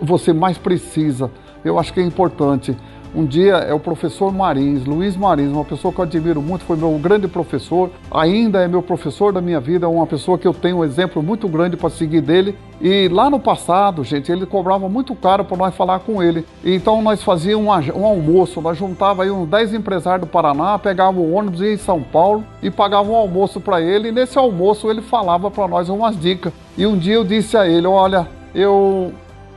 você 0.00 0.32
mais 0.32 0.58
precisa. 0.58 1.30
Eu 1.64 1.78
acho 1.78 1.92
que 1.92 2.00
é 2.00 2.02
importante. 2.02 2.76
Um 3.14 3.24
dia 3.24 3.54
é 3.54 3.72
o 3.72 3.80
professor 3.80 4.32
Marins, 4.32 4.84
Luiz 4.84 5.16
Marins, 5.16 5.50
uma 5.50 5.64
pessoa 5.64 5.92
que 5.92 6.00
eu 6.00 6.04
admiro 6.04 6.42
muito, 6.42 6.64
foi 6.64 6.76
meu 6.76 6.90
grande 6.98 7.26
professor, 7.26 7.90
ainda 8.10 8.60
é 8.60 8.68
meu 8.68 8.82
professor 8.82 9.32
da 9.32 9.40
minha 9.40 9.60
vida, 9.60 9.88
uma 9.88 10.06
pessoa 10.06 10.36
que 10.38 10.46
eu 10.46 10.52
tenho 10.52 10.78
um 10.78 10.84
exemplo 10.84 11.22
muito 11.22 11.48
grande 11.48 11.76
para 11.76 11.88
seguir 11.88 12.20
dele. 12.20 12.56
E 12.80 13.08
lá 13.08 13.30
no 13.30 13.40
passado, 13.40 14.04
gente, 14.04 14.30
ele 14.30 14.44
cobrava 14.44 14.88
muito 14.88 15.14
caro 15.14 15.44
para 15.44 15.56
nós 15.56 15.74
falar 15.74 16.00
com 16.00 16.22
ele. 16.22 16.44
Então 16.62 17.00
nós 17.00 17.22
fazíamos 17.22 17.66
um, 17.94 18.04
almoço, 18.04 18.60
nós 18.60 18.76
juntava 18.76 19.22
aí 19.22 19.30
uns 19.30 19.48
10 19.48 19.74
empresários 19.74 20.26
do 20.26 20.30
Paraná, 20.30 20.78
pegava 20.78 21.18
o 21.18 21.32
ônibus 21.32 21.60
ia 21.60 21.72
em 21.72 21.78
São 21.78 22.02
Paulo 22.02 22.44
e 22.62 22.70
pagava 22.70 23.10
um 23.10 23.16
almoço 23.16 23.60
para 23.60 23.80
ele. 23.80 24.08
E 24.08 24.12
nesse 24.12 24.38
almoço 24.38 24.90
ele 24.90 25.00
falava 25.00 25.50
para 25.50 25.66
nós 25.66 25.88
umas 25.88 26.18
dicas. 26.20 26.52
E 26.76 26.86
um 26.86 26.98
dia 26.98 27.14
eu 27.14 27.24
disse 27.24 27.56
a 27.56 27.66
ele: 27.66 27.86
Olha, 27.86 28.28
eu 28.54 29.12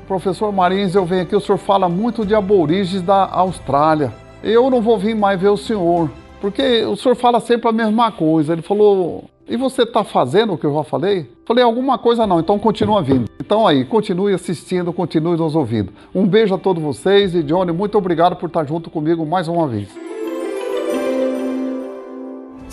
Professor 0.09 0.51
Marins, 0.51 0.95
eu 0.95 1.05
venho 1.05 1.21
aqui, 1.21 1.35
o 1.35 1.39
senhor 1.39 1.59
fala 1.59 1.87
muito 1.87 2.25
de 2.25 2.33
aborígenes 2.33 3.03
da 3.03 3.29
Austrália. 3.31 4.11
Eu 4.41 4.67
não 4.67 4.81
vou 4.81 4.97
vir 4.97 5.15
mais 5.15 5.39
ver 5.39 5.49
o 5.49 5.55
senhor, 5.55 6.09
porque 6.41 6.83
o 6.83 6.95
senhor 6.95 7.13
fala 7.13 7.39
sempre 7.39 7.69
a 7.69 7.71
mesma 7.71 8.11
coisa. 8.11 8.53
Ele 8.53 8.63
falou, 8.63 9.25
e 9.47 9.55
você 9.55 9.83
está 9.83 10.03
fazendo 10.03 10.53
o 10.53 10.57
que 10.57 10.65
eu 10.65 10.73
já 10.73 10.83
falei? 10.83 11.29
Falei, 11.45 11.63
alguma 11.63 11.99
coisa 11.99 12.25
não, 12.25 12.39
então 12.39 12.57
continua 12.57 13.03
vindo. 13.03 13.29
Então 13.39 13.67
aí, 13.67 13.85
continue 13.85 14.33
assistindo, 14.33 14.91
continue 14.91 15.37
nos 15.37 15.55
ouvindo. 15.55 15.93
Um 16.13 16.25
beijo 16.25 16.55
a 16.55 16.57
todos 16.57 16.81
vocês 16.81 17.35
e 17.35 17.43
Johnny, 17.43 17.71
muito 17.71 17.95
obrigado 17.95 18.35
por 18.35 18.47
estar 18.47 18.65
junto 18.65 18.89
comigo 18.89 19.23
mais 19.27 19.47
uma 19.47 19.67
vez. 19.67 19.98